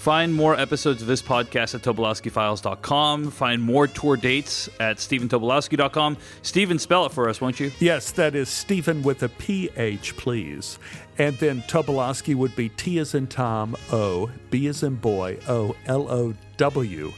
[0.00, 3.30] Find more episodes of this podcast at Tobolowskyfiles.com.
[3.32, 6.16] Find more tour dates at StephenTobolowsky.com.
[6.40, 7.70] Stephen, spell it for us, won't you?
[7.80, 10.78] Yes, that is Stephen with a PH, please.
[11.18, 15.76] And then Tobolowsky would be T as in Tom, O, B as in boy, O,
[15.84, 17.12] L O W,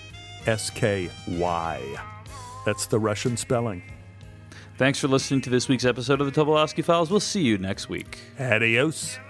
[0.46, 1.80] S K Y.
[2.66, 3.84] That's the Russian spelling.
[4.76, 7.12] Thanks for listening to this week's episode of the Tobolowsky Files.
[7.12, 8.18] We'll see you next week.
[8.40, 9.20] Adios.